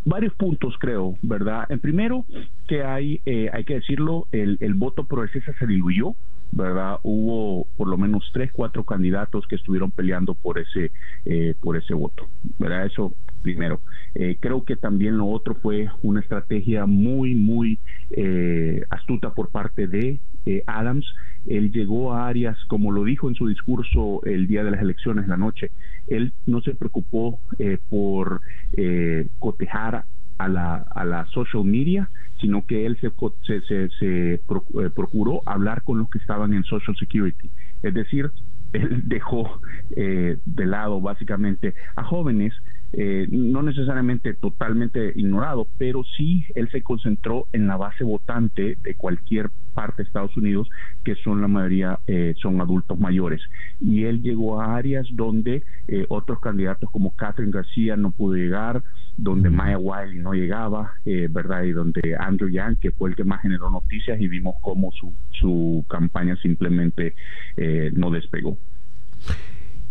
[0.06, 1.66] Varios puntos creo, ¿verdad?
[1.70, 2.26] En primero,
[2.68, 6.16] que hay, eh, hay que decirlo, el, el voto progresista se diluyó,
[6.56, 7.00] ¿verdad?
[7.04, 10.92] Hubo por lo menos tres, cuatro candidatos que estuvieron peleando por ese,
[11.26, 12.28] eh, por ese voto,
[12.58, 12.86] ¿verdad?
[12.86, 13.14] Eso
[13.46, 13.80] primero.
[14.16, 17.78] Eh, creo que también lo otro fue una estrategia muy, muy
[18.10, 21.06] eh, astuta por parte de eh, Adams.
[21.46, 25.28] Él llegó a áreas, como lo dijo en su discurso el día de las elecciones,
[25.28, 25.70] la noche,
[26.08, 27.40] él no se preocupó
[27.88, 28.42] por
[29.38, 30.06] cotejar
[30.38, 32.10] a la, a la social media,
[32.40, 33.12] sino que él se,
[33.62, 34.42] se, se,
[34.96, 37.50] procuró hablar con los que estaban en social security.
[37.84, 38.32] Es decir,
[38.74, 42.54] él dejó de lado básicamente a jóvenes
[42.98, 48.96] eh, no necesariamente totalmente ignorado, pero sí él se concentró en la base votante de
[48.96, 50.70] cualquier parte de Estados Unidos,
[51.04, 53.42] que son la mayoría eh, son adultos mayores.
[53.82, 58.82] Y él llegó a áreas donde eh, otros candidatos como Catherine García no pudo llegar,
[59.18, 61.64] donde Maya Wiley no llegaba, ¿verdad?
[61.64, 65.14] Y donde Andrew Yang, que fue el que más generó noticias y vimos cómo su,
[65.32, 67.14] su campaña simplemente
[67.94, 68.58] no despegó.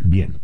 [0.01, 0.35] Bien,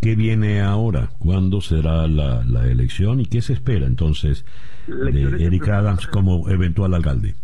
[0.00, 1.10] ¿Qué viene ahora?
[1.18, 4.46] ¿Cuándo será la, elección y qué se espera entonces
[4.86, 7.34] de Eric Adams como eventual alcalde?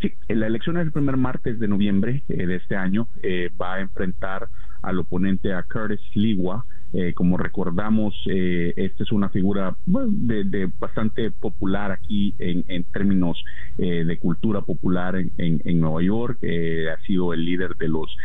[0.00, 3.06] Sí, la elección es el primer martes de noviembre eh, de este año.
[3.22, 4.48] Eh, va a enfrentar
[4.82, 6.66] al oponente a Curtis Liwa.
[6.96, 13.44] Eh, como recordamos, eh, esta es una figura de, bastante popular aquí en, términos
[13.78, 16.38] eh, de cultura popular en, Nueva York.
[16.44, 18.16] ha sido el líder de los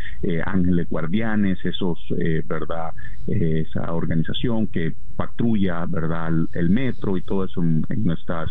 [0.46, 1.98] Ángeles Guardianes, esos,
[2.46, 2.90] verdad,
[3.26, 8.50] esa organización que patrulla, verdad, el, metro y todo eso en, nuestras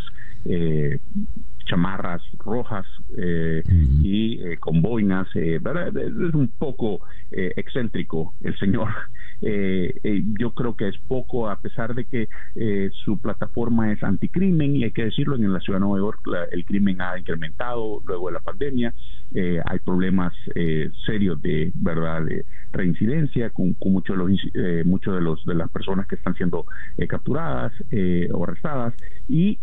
[1.66, 2.86] chamarras rojas
[4.04, 5.30] y con boinas.
[5.34, 5.96] ¿verdad?
[5.96, 8.90] Es un poco excéntrico el señor.
[9.42, 14.04] Eh, eh, yo creo que es poco, a pesar de que eh, su plataforma es
[14.04, 16.20] anticrimen, y hay que decirlo, en la ciudad de Nueva York
[16.52, 18.94] el crimen ha incrementado luego de la pandemia,
[19.66, 20.34] hay problemas
[21.06, 26.08] serios de verdad de reincidencia con, muchos de los muchos de los de las personas
[26.08, 26.66] que están siendo
[27.08, 27.72] capturadas
[28.34, 28.94] o arrestadas,
[29.28, 29.58] y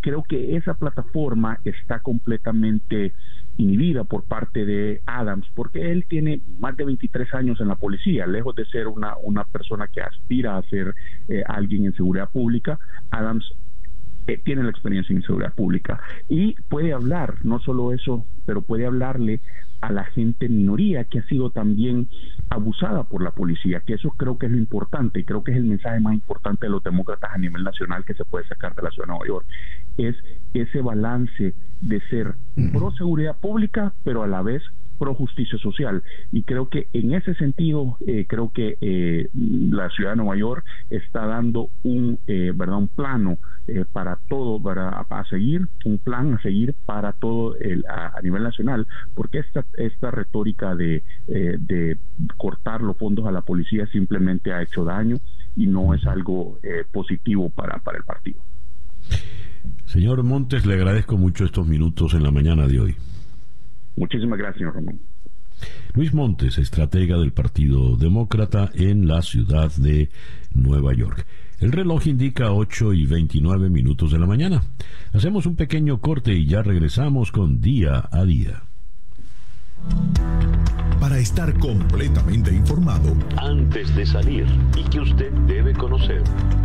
[0.00, 3.12] creo que esa plataforma está completamente
[3.56, 8.26] inhibida por parte de Adams, porque él tiene más de 23 años en la policía,
[8.26, 10.94] lejos de ser una, una persona que aspira a ser
[11.28, 12.78] eh, alguien en seguridad pública,
[13.10, 13.52] Adams
[14.26, 16.00] eh, tiene la experiencia en seguridad pública.
[16.28, 19.40] Y puede hablar, no solo eso, pero puede hablarle
[19.80, 22.08] a la gente minoría que ha sido también
[22.48, 25.58] abusada por la policía, que eso creo que es lo importante y creo que es
[25.58, 28.82] el mensaje más importante de los demócratas a nivel nacional que se puede sacar de
[28.82, 29.46] la ciudad de Nueva York,
[29.98, 30.16] es
[30.54, 32.34] ese balance de ser
[32.72, 34.62] pro seguridad pública, pero a la vez
[34.98, 36.02] pro justicia social.
[36.32, 40.64] Y creo que en ese sentido, eh, creo que eh, la ciudad de Nueva York
[40.90, 42.78] está dando un, eh, ¿verdad?
[42.78, 43.38] un plano
[43.92, 48.86] para todo, para a seguir, un plan a seguir para todo el, a, nivel nacional,
[49.14, 51.98] porque esta, esta retórica de, de
[52.36, 55.18] cortar los fondos a la policía simplemente ha hecho daño
[55.56, 56.58] y no es algo
[56.92, 58.40] positivo para, para el partido.
[59.86, 62.96] Señor Montes, le agradezco mucho estos minutos en la mañana de hoy.
[63.96, 65.00] Muchísimas gracias, señor Ramón.
[65.94, 70.10] Luis Montes, estratega del Partido Demócrata en la ciudad de
[70.52, 71.26] Nueva York.
[71.58, 74.62] El reloj indica 8 y 29 minutos de la mañana.
[75.14, 78.62] Hacemos un pequeño corte y ya regresamos con Día a Día.
[81.00, 84.46] Para estar completamente informado, antes de salir
[84.76, 86.22] y que usted debe conocer.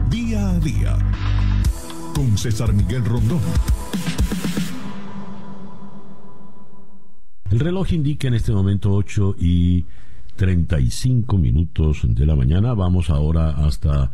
[0.09, 0.97] Día a Día.
[2.13, 3.39] Con César Miguel Rondón.
[7.49, 9.85] El reloj indica en este momento 8 y
[10.35, 12.73] 35 minutos de la mañana.
[12.73, 14.11] Vamos ahora hasta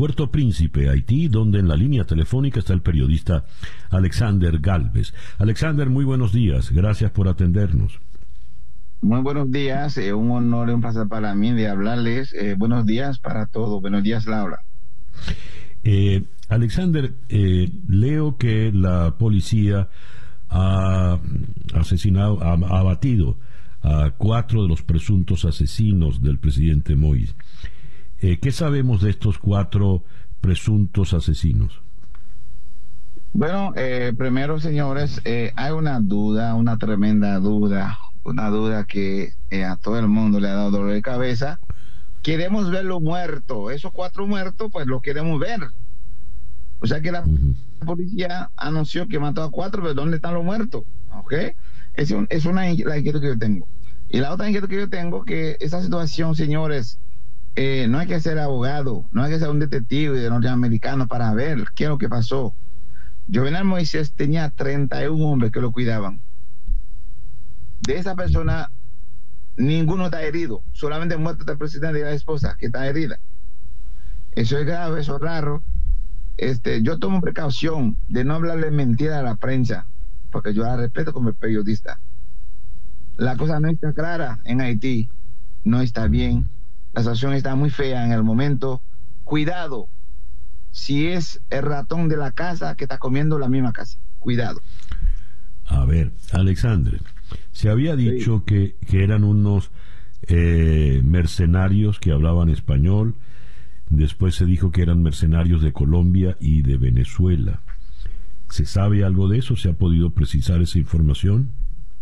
[0.00, 3.44] Puerto Príncipe, Haití, donde en la línea telefónica está el periodista
[3.90, 5.12] Alexander Galvez.
[5.36, 6.70] Alexander, muy buenos días.
[6.70, 8.00] Gracias por atendernos.
[9.02, 9.98] Muy buenos días.
[9.98, 12.32] Eh, un honor y un placer para mí de hablarles.
[12.32, 13.82] Eh, buenos días para todos.
[13.82, 14.60] Buenos días, Laura.
[15.84, 19.90] Eh, Alexander, leo que la policía
[20.48, 21.18] ha
[21.74, 23.36] asesinado, ha, abatido
[23.82, 27.34] a cuatro de los presuntos asesinos del presidente Moïse.
[28.22, 30.04] Eh, ¿Qué sabemos de estos cuatro
[30.42, 31.80] presuntos asesinos?
[33.32, 39.32] Bueno, eh, primero, señores, eh, hay una duda, una tremenda duda, una duda que
[39.66, 41.60] a todo el mundo le ha dado dolor de cabeza.
[42.22, 45.60] Queremos verlo muerto, esos cuatro muertos, pues lo queremos ver.
[46.80, 47.24] O sea que la
[47.86, 50.82] policía anunció que mató a cuatro, pero ¿dónde están los muertos?
[51.14, 51.32] ¿Ok?
[51.94, 53.66] Es, es una la inquietud que yo tengo.
[54.10, 56.98] Y la otra inquietud que yo tengo, que esa situación, señores,
[57.56, 61.32] eh, no hay que ser abogado, no hay que ser un detective de norteamericano para
[61.34, 62.54] ver qué es lo que pasó.
[63.32, 66.20] Jovenel Moisés tenía 31 hombres que lo cuidaban.
[67.80, 68.70] De esa persona,
[69.56, 73.18] ninguno está herido, solamente muerto el presidente y la esposa que está herida.
[74.32, 75.62] Eso es grave, eso es raro
[76.40, 79.86] este, yo tomo precaución de no hablarle mentira a la prensa,
[80.32, 82.00] porque yo la respeto como periodista.
[83.16, 85.10] La cosa no está clara en Haití,
[85.64, 86.48] no está bien,
[86.92, 88.82] la situación está muy fea en el momento.
[89.24, 89.88] Cuidado,
[90.70, 94.60] si es el ratón de la casa que está comiendo la misma casa, cuidado.
[95.66, 96.98] A ver, Alexandre,
[97.52, 99.70] se había dicho que, que, eran unos
[100.22, 103.14] eh, mercenarios que hablaban español,
[103.90, 107.60] Después se dijo que eran mercenarios de Colombia y de Venezuela.
[108.48, 109.56] ¿Se sabe algo de eso?
[109.56, 111.50] ¿Se ha podido precisar esa información?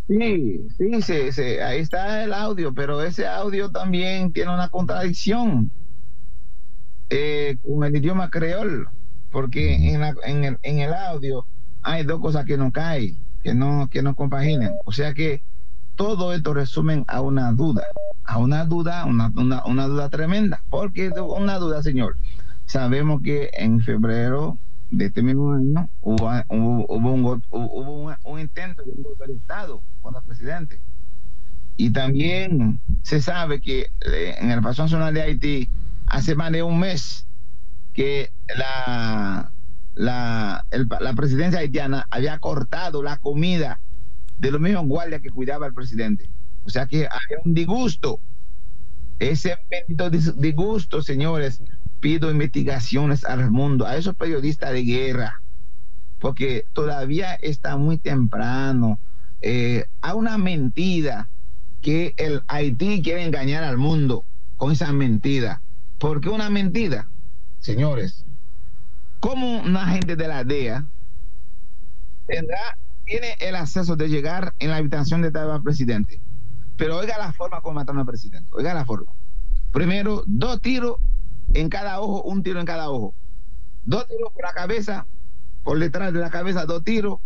[0.09, 0.67] Sí,
[1.03, 5.71] sí, sí, ahí está el audio, pero ese audio también tiene una contradicción
[7.11, 8.89] eh, con el idioma creol,
[9.31, 11.45] porque en, en, el, en el audio
[11.83, 14.73] hay dos cosas que no caen, que no, que no compaginan.
[14.83, 15.43] O sea que
[15.93, 17.83] todo esto resumen a una duda,
[18.23, 20.63] a una duda, una, una, duda tremenda.
[20.71, 22.15] porque una duda, señor?
[22.65, 24.57] Sabemos que en febrero
[24.89, 29.83] de este mismo año hubo, hubo, un, intento de un golpe de Estado
[30.29, 30.79] presidente.
[31.75, 35.69] Y también se sabe que eh, en el Paso Nacional de Haití,
[36.05, 37.25] hace más de un mes,
[37.93, 39.51] que la,
[39.95, 40.65] la,
[41.01, 43.79] la presidencia haitiana había cortado la comida
[44.37, 46.29] de los mismos guardias que cuidaba al presidente.
[46.63, 48.19] O sea que había un disgusto.
[49.19, 51.61] Ese bendito disgusto, señores,
[51.99, 55.41] pido investigaciones al mundo, a esos periodistas de guerra,
[56.19, 58.99] porque todavía está muy temprano.
[59.41, 61.29] Eh, a una mentira
[61.81, 64.25] que el Haití quiere engañar al mundo
[64.57, 65.61] con esa mentira.
[65.97, 67.07] ¿Por qué una mentira?
[67.59, 68.25] Señores,
[69.19, 70.85] ¿cómo una gente de la DEA
[73.09, 76.21] tiene el acceso de llegar en la habitación de tal presidente.
[76.77, 78.49] Pero oiga la forma como mataron al presidente.
[78.53, 79.11] Oiga la forma.
[79.71, 80.97] Primero, dos tiros
[81.53, 83.15] en cada ojo, un tiro en cada ojo.
[83.83, 85.07] Dos tiros por la cabeza,
[85.63, 87.19] por detrás de la cabeza, dos tiros.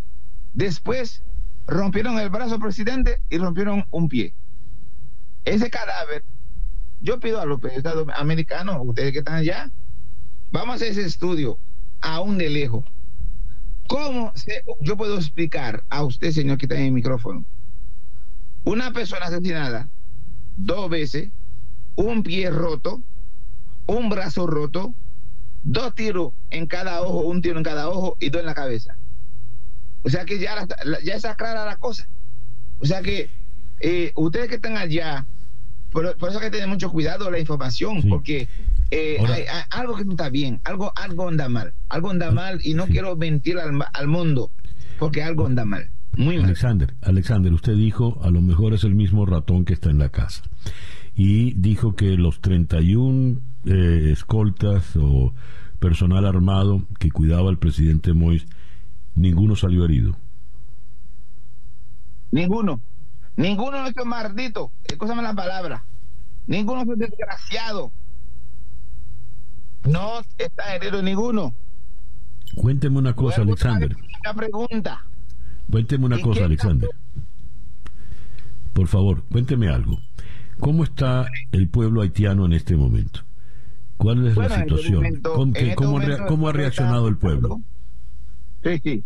[0.53, 1.23] Después,
[1.67, 4.33] rompieron el brazo presidente y rompieron un pie.
[5.45, 6.23] Ese cadáver,
[7.01, 9.71] yo pido a los periodistas americanos, ustedes que están allá,
[10.51, 11.57] vamos a hacer ese estudio
[12.01, 12.85] aún de lejos
[13.87, 14.33] ¿Cómo
[14.81, 17.45] yo puedo explicar a usted, señor, que está en el micrófono,
[18.63, 19.89] una persona asesinada
[20.55, 21.31] dos veces,
[21.95, 23.03] un pie roto,
[23.85, 24.95] un brazo roto,
[25.63, 28.97] dos tiros en cada ojo, un tiro en cada ojo y dos en la cabeza.
[30.03, 30.67] O sea que ya,
[31.03, 32.07] ya está clara la cosa.
[32.79, 33.29] O sea que
[33.79, 35.25] eh, ustedes que están allá,
[35.91, 38.47] por, eso hay que tener mucho cuidado la información, porque
[38.91, 42.73] eh, hay, algo que no está bien, algo, algo anda mal, algo anda mal y
[42.73, 44.51] no quiero mentir al, al mundo,
[44.99, 45.89] porque algo anda mal.
[46.15, 46.45] Muy mal.
[46.45, 50.09] Alexander, Alexander, usted dijo, a lo mejor es el mismo ratón que está en la
[50.09, 50.43] casa.
[51.15, 55.33] Y dijo que los 31 eh, escoltas o
[55.79, 58.45] personal armado que cuidaba al presidente Mois,
[59.15, 60.17] ninguno salió herido.
[62.31, 62.81] Ninguno.
[63.35, 64.71] Ninguno es maldito.
[64.83, 65.85] Escúchame la palabra.
[66.47, 67.91] Ninguno fue desgraciado.
[69.85, 71.53] No está herido ninguno.
[72.55, 73.95] Cuénteme una cosa, Alexander.
[74.23, 75.05] Una pregunta.
[75.69, 76.89] Cuénteme una cosa, Alexander.
[78.73, 79.99] Por favor, cuénteme algo.
[80.59, 83.21] ¿Cómo está el pueblo haitiano en este momento?
[83.97, 85.05] ¿Cuál es la situación?
[85.05, 87.61] Este ¿Cómo, ha reaccionado el pueblo?
[88.63, 89.03] Sí.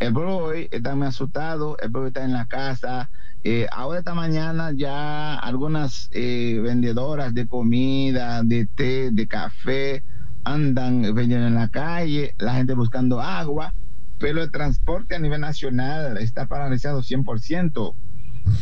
[0.00, 3.10] El pueblo hoy está muy asustado, el pueblo está en la casa.
[3.42, 10.04] Eh, ahora esta mañana ya algunas eh, vendedoras de comida, de té, de café,
[10.44, 13.74] andan vendiendo en la calle, la gente buscando agua,
[14.18, 17.94] pero el transporte a nivel nacional está paralizado 100%.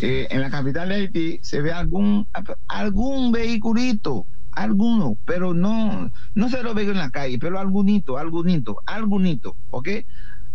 [0.00, 2.26] Eh, en la capital de Haití se ve algún,
[2.68, 8.78] algún vehiculito, alguno, pero no, no se lo veo en la calle, pero algunito, algunito,
[8.86, 9.88] algunito, ¿ok?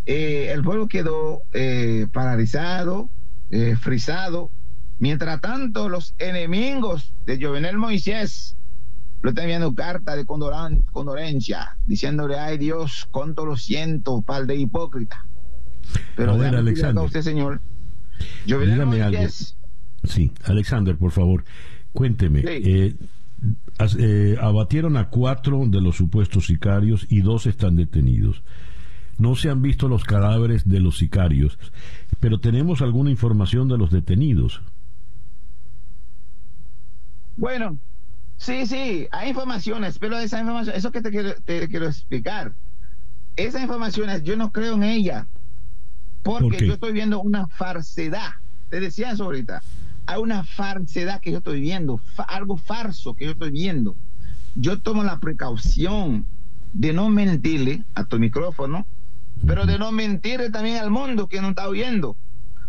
[0.05, 3.09] Eh, el pueblo quedó eh, paralizado,
[3.79, 4.49] frisado.
[4.99, 8.55] Mientras tanto, los enemigos de Jovenel Moisés
[9.21, 15.25] lo están enviando carta de condolencia, diciéndole, ay Dios, cuánto lo siento, par de hipócrita.
[16.15, 17.03] Pero ver, Alexander.
[17.03, 17.61] usted, señor,
[18.45, 19.21] Dígame algo.
[20.03, 21.43] Sí, Alexander, por favor,
[21.93, 22.43] cuénteme.
[22.45, 22.95] Eh,
[23.99, 28.43] eh, abatieron a cuatro de los supuestos sicarios y dos están detenidos.
[29.17, 31.57] No se han visto los cadáveres de los sicarios,
[32.19, 34.61] pero tenemos alguna información de los detenidos.
[37.37, 37.77] Bueno,
[38.37, 42.53] sí, sí, hay informaciones, pero esa información, eso que te quiero, te quiero explicar,
[43.35, 45.27] esas informaciones yo no creo en ella.
[46.23, 48.29] Porque yo estoy viendo una falsedad.
[48.69, 49.61] Te decía eso ahorita.
[50.05, 53.95] Hay una falsedad que yo estoy viendo, algo falso que yo estoy viendo.
[54.55, 56.25] Yo tomo la precaución
[56.73, 58.85] de no mentirle a tu micrófono,
[59.45, 62.15] pero de no mentirle también al mundo que no está oyendo.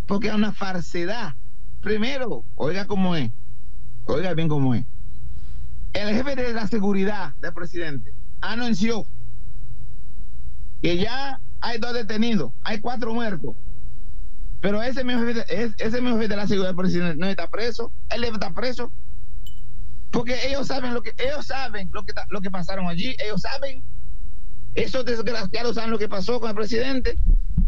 [0.07, 1.35] Porque hay una falsedad.
[1.81, 3.31] Primero, oiga cómo es.
[4.05, 4.85] Oiga bien cómo es.
[5.93, 9.07] El jefe de la seguridad del presidente anunció
[10.81, 13.55] que ya hay dos detenidos, hay cuatro muertos.
[14.61, 15.44] Pero ese mismo jefe,
[15.78, 18.90] ese mismo jefe de la seguridad del presidente no está preso, él está preso.
[20.11, 23.82] Porque ellos saben lo que ellos saben lo que lo que pasaron allí, ellos saben.
[24.74, 27.16] Esos desgraciados saben lo que pasó con el presidente.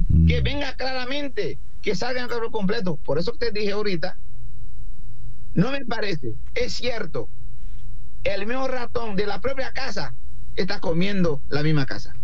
[0.09, 0.27] Mm.
[0.27, 2.99] Que venga claramente, que salgan el completo.
[3.05, 4.17] Por eso te dije ahorita,
[5.55, 7.29] no me parece, es cierto,
[8.25, 10.15] el mismo ratón de la propia casa
[10.57, 12.15] está comiendo la misma casa.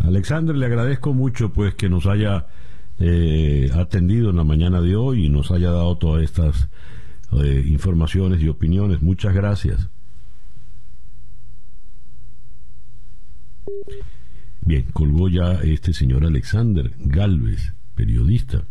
[0.00, 2.46] Alexander, le agradezco mucho pues que nos haya
[2.98, 6.68] eh, atendido en la mañana de hoy y nos haya dado todas estas
[7.32, 9.00] eh, informaciones y opiniones.
[9.00, 9.88] Muchas gracias.
[14.60, 18.64] Bien, colgó ya este señor Alexander Galvez, periodista.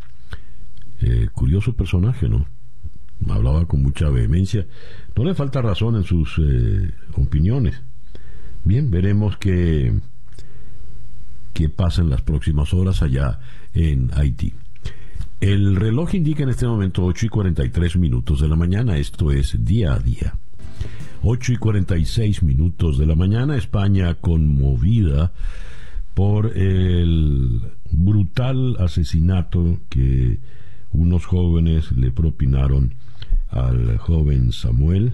[1.01, 2.45] Eh, curioso personaje, ¿no?
[3.27, 4.65] Hablaba con mucha vehemencia.
[5.15, 6.39] No le falta razón en sus
[7.15, 7.81] opiniones.
[8.63, 9.93] Bien, veremos que
[11.53, 13.39] qué pasa en las próximas horas allá
[13.73, 14.53] en Haití.
[15.39, 19.63] El reloj indica en este momento 8 y 43 minutos de la mañana, esto es
[19.65, 20.35] día a día.
[21.23, 25.31] 8 y 46 minutos de la mañana, España conmovida
[26.15, 27.61] por el
[27.91, 30.39] brutal asesinato que
[30.91, 32.95] unos jóvenes le propinaron
[33.49, 35.13] al joven Samuel,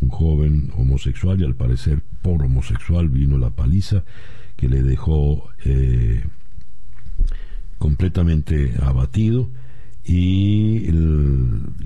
[0.00, 4.04] un joven homosexual y al parecer por homosexual vino la paliza
[4.56, 6.24] que le dejó eh,
[7.78, 9.48] completamente abatido
[10.04, 10.88] y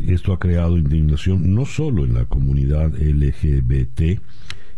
[0.09, 4.21] esto ha creado indignación no solo en la comunidad LGBT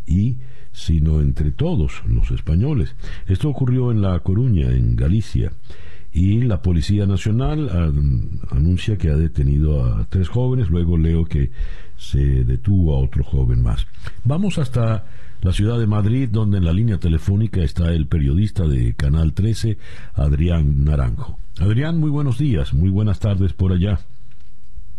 [0.06, 0.38] y
[0.72, 2.94] sino entre todos los españoles.
[3.26, 5.52] Esto ocurrió en La Coruña, en Galicia,
[6.12, 7.68] y la Policía Nacional
[8.50, 11.50] anuncia que ha detenido a tres jóvenes, luego leo que
[11.96, 13.86] se detuvo a otro joven más.
[14.24, 15.04] Vamos hasta
[15.42, 19.78] la ciudad de Madrid, donde en la línea telefónica está el periodista de Canal 13,
[20.14, 21.38] Adrián Naranjo.
[21.60, 24.00] Adrián, muy buenos días, muy buenas tardes por allá.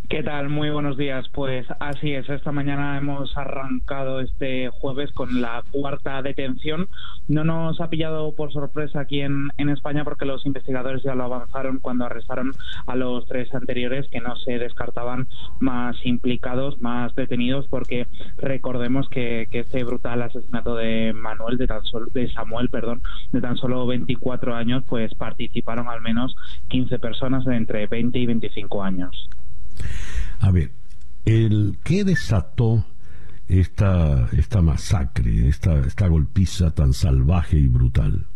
[0.10, 0.49] ¿Qué tal?
[0.49, 1.30] Muy buenos días.
[1.30, 6.88] Pues así es, esta mañana hemos arrancado este jueves con la cuarta detención.
[7.27, 11.77] No nos ha pillado por sorpresa aquí en, España porque los investigadores ya lo avanzaron
[11.77, 12.53] cuando arrestaron
[12.88, 15.27] a los tres anteriores que no se descartaban
[15.60, 18.07] más implicados, más detenidos, porque
[18.38, 23.57] recordemos que, este brutal asesinato de Manuel, de, tan solo, de Samuel, perdón, de tan
[23.57, 26.36] solo 24 años, pues participaron al menos
[26.69, 29.30] 15 personas de entre 20 y 25 años.
[30.39, 30.72] A ver,
[31.26, 32.85] el ¿qué desató
[33.47, 38.27] esta, esta masacre, esta, esta golpiza tan salvaje y brutal?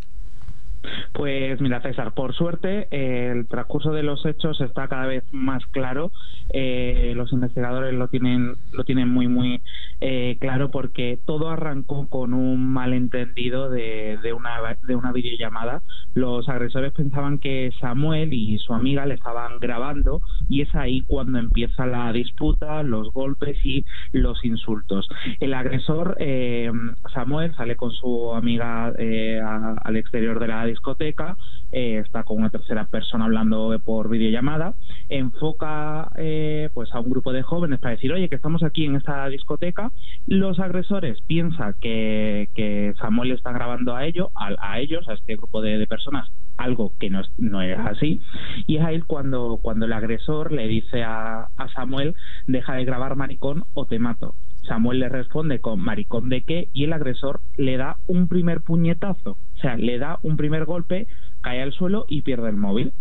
[1.14, 6.11] Pues mira, César, por suerte el transcurso de los hechos está cada vez más claro.
[6.49, 9.61] Eh, los investigadores lo tienen, lo tienen muy, muy
[10.01, 15.81] eh, claro porque todo arrancó con un malentendido de, de, una, de una videollamada.
[16.14, 21.39] Los agresores pensaban que Samuel y su amiga le estaban grabando y es ahí cuando
[21.39, 25.07] empieza la disputa, los golpes y los insultos.
[25.39, 26.72] El agresor, eh,
[27.14, 31.38] Samuel, sale con su amiga al exterior de la discoteca,
[31.72, 34.74] eh, está con una tercera persona hablando por videollamada,
[35.10, 38.95] enfoca eh, pues a un grupo de jóvenes para decir, oye, que estamos aquí en
[38.95, 39.91] esta discoteca,
[40.28, 45.62] los agresores piensan que, que Samuel está grabando a ellos, a, ellos, a este grupo
[45.62, 48.19] de, personas, algo que no es, no es así,
[48.67, 52.15] y es ahí cuando, cuando el agresor le dice a, a Samuel,
[52.47, 54.35] deja de grabar maricón o te mato.
[54.67, 59.31] Samuel le responde con maricón de qué y el agresor le da un primer puñetazo,
[59.31, 61.07] o sea, le da un primer golpe,
[61.41, 62.93] cae al suelo y pierde el móvil.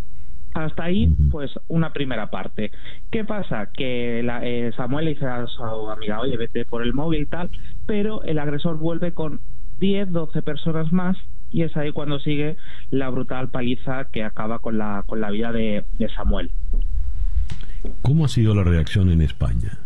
[0.54, 2.72] Hasta ahí, pues una primera parte.
[3.10, 3.70] ¿Qué pasa?
[3.72, 7.48] Que eh, Samuel le dice a su amiga, oye, vete por el móvil y tal,
[7.86, 9.40] pero el agresor vuelve con
[9.78, 11.16] 10, 12 personas más
[11.52, 12.56] y es ahí cuando sigue
[12.90, 15.84] la brutal paliza que acaba con la, con la vida de
[16.16, 16.50] Samuel.
[18.02, 19.78] ¿Cómo ha sido la reacción en España?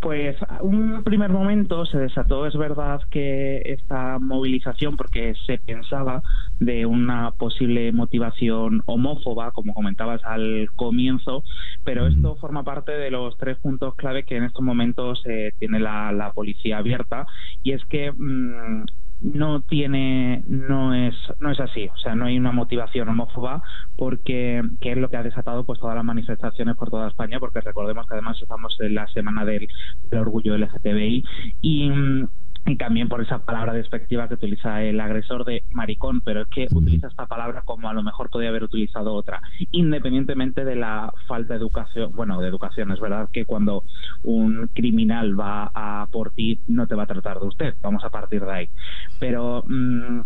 [0.00, 6.22] Pues un primer momento se desató, es verdad que esta movilización, porque se pensaba
[6.58, 11.44] de una posible motivación homófoba, como comentabas al comienzo,
[11.84, 15.78] pero esto forma parte de los tres puntos clave que en estos momentos eh, tiene
[15.78, 17.26] la, policía abierta,
[17.62, 18.84] y es que mm,
[19.22, 21.88] no tiene no es no es así.
[21.88, 23.62] O sea no hay una motivación homófoba
[23.96, 27.60] porque que es lo que ha desatado pues todas las manifestaciones por toda España porque
[27.60, 29.68] recordemos que además estamos en la semana del,
[30.10, 31.24] del orgullo LGTBI
[31.60, 31.90] y
[32.78, 37.08] también por esa palabra despectiva que utiliza el agresor de maricón, pero es que utiliza
[37.08, 39.40] esta palabra como a lo mejor podría haber utilizado otra,
[39.72, 43.84] independientemente de la falta de educación, bueno, de educación, es verdad que cuando
[44.22, 48.10] un criminal va a por ti no te va a tratar de usted, vamos a
[48.10, 48.68] partir de ahí,
[49.18, 49.64] pero...
[49.66, 50.20] Mm,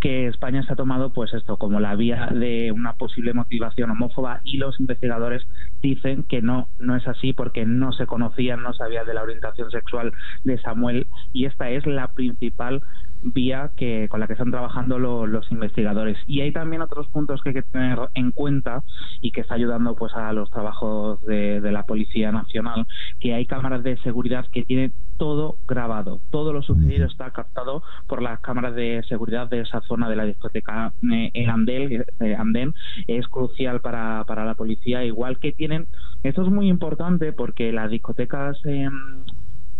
[0.00, 4.40] que España se ha tomado pues esto como la vía de una posible motivación homófoba
[4.44, 5.46] y los investigadores
[5.82, 9.70] dicen que no no es así porque no se conocían no sabían de la orientación
[9.70, 10.12] sexual
[10.44, 12.82] de Samuel y esta es la principal
[13.22, 16.18] vía que con la que están trabajando los investigadores.
[16.26, 18.82] Y hay también otros puntos que hay que tener en cuenta
[19.20, 22.86] y que está ayudando pues a los trabajos de, de la policía nacional
[23.20, 26.20] que hay cámaras de seguridad que tienen todo grabado.
[26.30, 30.24] Todo lo sucedido está captado por las cámaras de seguridad de esa zona de la
[30.24, 32.74] discoteca eh, en Andel, eh, Andén.
[33.06, 35.86] Es crucial para, para la policía igual que tienen
[36.22, 38.88] esto es muy importante porque las discotecas eh,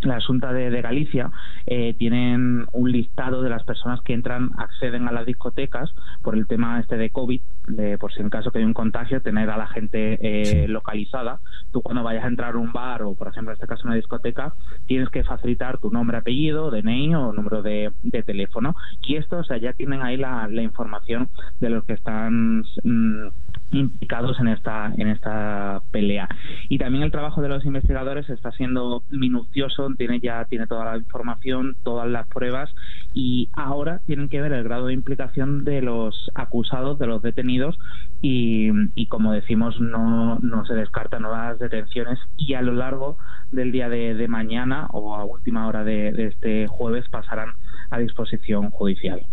[0.05, 1.31] la Junta de, Galicia
[1.67, 6.47] eh, tienen un listado de las personas que entran, acceden a las discotecas por el
[6.47, 9.57] tema este de COVID, de, por si en caso que hay un contagio, tener a
[9.57, 11.41] la gente eh, localizada.
[11.73, 13.95] Tú cuando vayas a entrar a un bar o, por ejemplo, en este caso una
[13.95, 14.55] discoteca,
[14.87, 17.93] tienes que facilitar tu nombre, apellido, DNI o número de,
[18.27, 18.75] teléfono.
[19.03, 21.29] Y esto, o sea, ya tienen ahí la, información
[21.61, 22.65] de los que están...
[22.83, 23.29] Mm,
[23.73, 26.29] implicados en esta en esta pelea.
[26.69, 30.97] Y también el trabajo de los investigadores está siendo minucioso tiene ya tiene toda la
[30.99, 32.71] información todas las pruebas
[33.15, 37.79] y ahora tienen que ver el grado de implicación de los acusados de los detenidos
[38.21, 38.71] y,
[39.07, 43.19] como decimos no no se descartan nuevas detenciones y a lo largo
[43.51, 47.51] del día de, mañana o a última hora de este jueves pasarán
[47.91, 49.27] a disposición judicial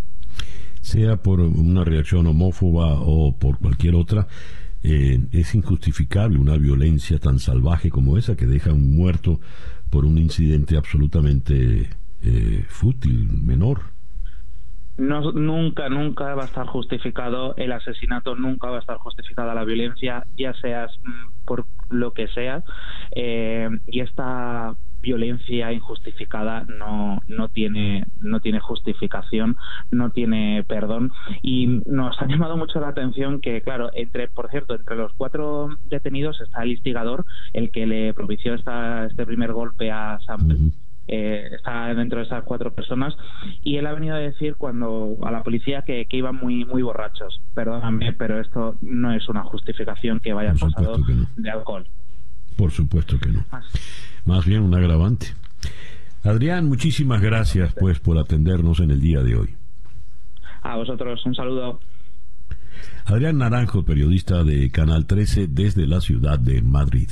[0.81, 4.27] sea por una reacción homófoba o por cualquier otra,
[4.83, 9.39] eh, es injustificable una violencia tan salvaje como esa que deja un muerto
[9.89, 11.89] por un incidente absolutamente
[12.21, 13.81] eh, fútil, menor.
[14.97, 19.63] No, nunca, nunca va a estar justificado el asesinato, nunca va a estar justificada la
[19.63, 22.63] violencia, ya seas mm, por lo que sea.
[23.15, 29.55] Eh, y esta violencia injustificada no, no tiene no tiene justificación,
[29.91, 31.11] no tiene perdón.
[31.41, 35.69] Y nos ha llamado mucho la atención que claro, entre por cierto, entre los cuatro
[35.89, 40.71] detenidos está el instigador, el que le propició esta, este primer golpe a Samuel.
[41.11, 43.15] Eh, está dentro de esas cuatro personas.
[43.63, 47.41] Y él ha venido a decir cuando a la policía que, iban muy muy borrachos.
[47.55, 51.01] Perdóname pero esto no es una justificación que vayan pasados
[51.35, 51.87] de alcohol
[52.59, 53.45] por supuesto que no
[54.25, 55.27] más bien un agravante
[56.23, 59.55] Adrián muchísimas gracias pues por atendernos en el día de hoy
[60.61, 61.79] a vosotros un saludo
[63.05, 67.09] Adrián Naranjo, periodista de Canal 13 desde la ciudad de Madrid.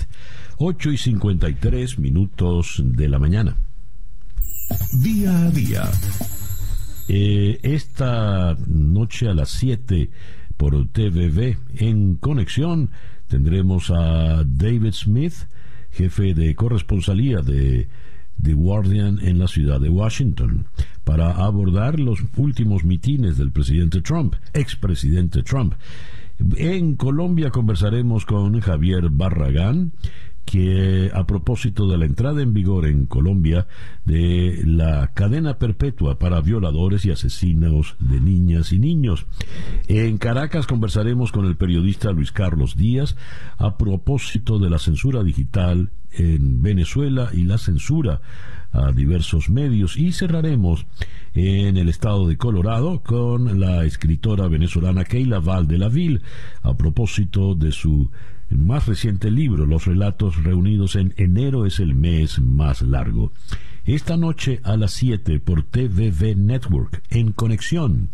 [0.57, 3.55] 8 y 53 minutos de la mañana.
[5.01, 5.83] Día a día.
[7.07, 10.09] Eh, esta noche a las 7
[10.55, 12.91] por TVV en conexión
[13.27, 15.33] tendremos a David Smith,
[15.91, 17.87] jefe de corresponsalía de
[18.41, 20.67] The Guardian en la ciudad de Washington,
[21.03, 25.73] para abordar los últimos mitines del presidente Trump, expresidente Trump.
[26.55, 29.93] En Colombia conversaremos con Javier Barragán,
[30.47, 33.67] que a propósito de la entrada en vigor en Colombia
[34.05, 39.27] de la cadena perpetua para violadores y asesinos de niñas y niños.
[39.89, 43.17] En Caracas conversaremos con el periodista Luis Carlos Díaz
[43.57, 48.21] a propósito de la censura digital en Venezuela y la censura
[48.71, 50.85] a diversos medios y cerraremos
[51.33, 56.21] en el estado de Colorado con la escritora venezolana Keila Val de la Ville
[56.61, 58.09] a propósito de su
[58.49, 63.31] el más reciente libro, Los relatos reunidos en enero es el mes más largo.
[63.85, 68.09] Esta noche a las 7 por TVV Network, en conexión.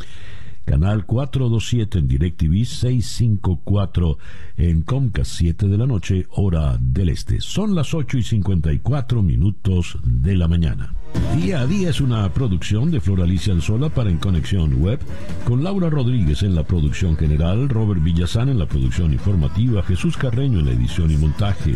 [0.66, 4.18] Canal 427 en DirecTV, 654
[4.58, 7.42] en Comcast, 7 de la noche, hora del este.
[7.42, 10.96] Son las 8 y 54 minutos de la mañana.
[11.36, 15.00] Día a día es una producción de Floralicia Anzola para En Conexión Web,
[15.46, 20.60] con Laura Rodríguez en la producción general, Robert Villazán en la producción informativa, Jesús Carreño
[20.60, 21.76] en la edición y montaje,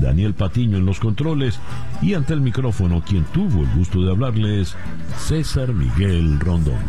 [0.00, 1.58] Daniel Patiño en los controles
[2.00, 4.76] y ante el micrófono quien tuvo el gusto de hablarles,
[5.18, 6.80] César Miguel Rondón.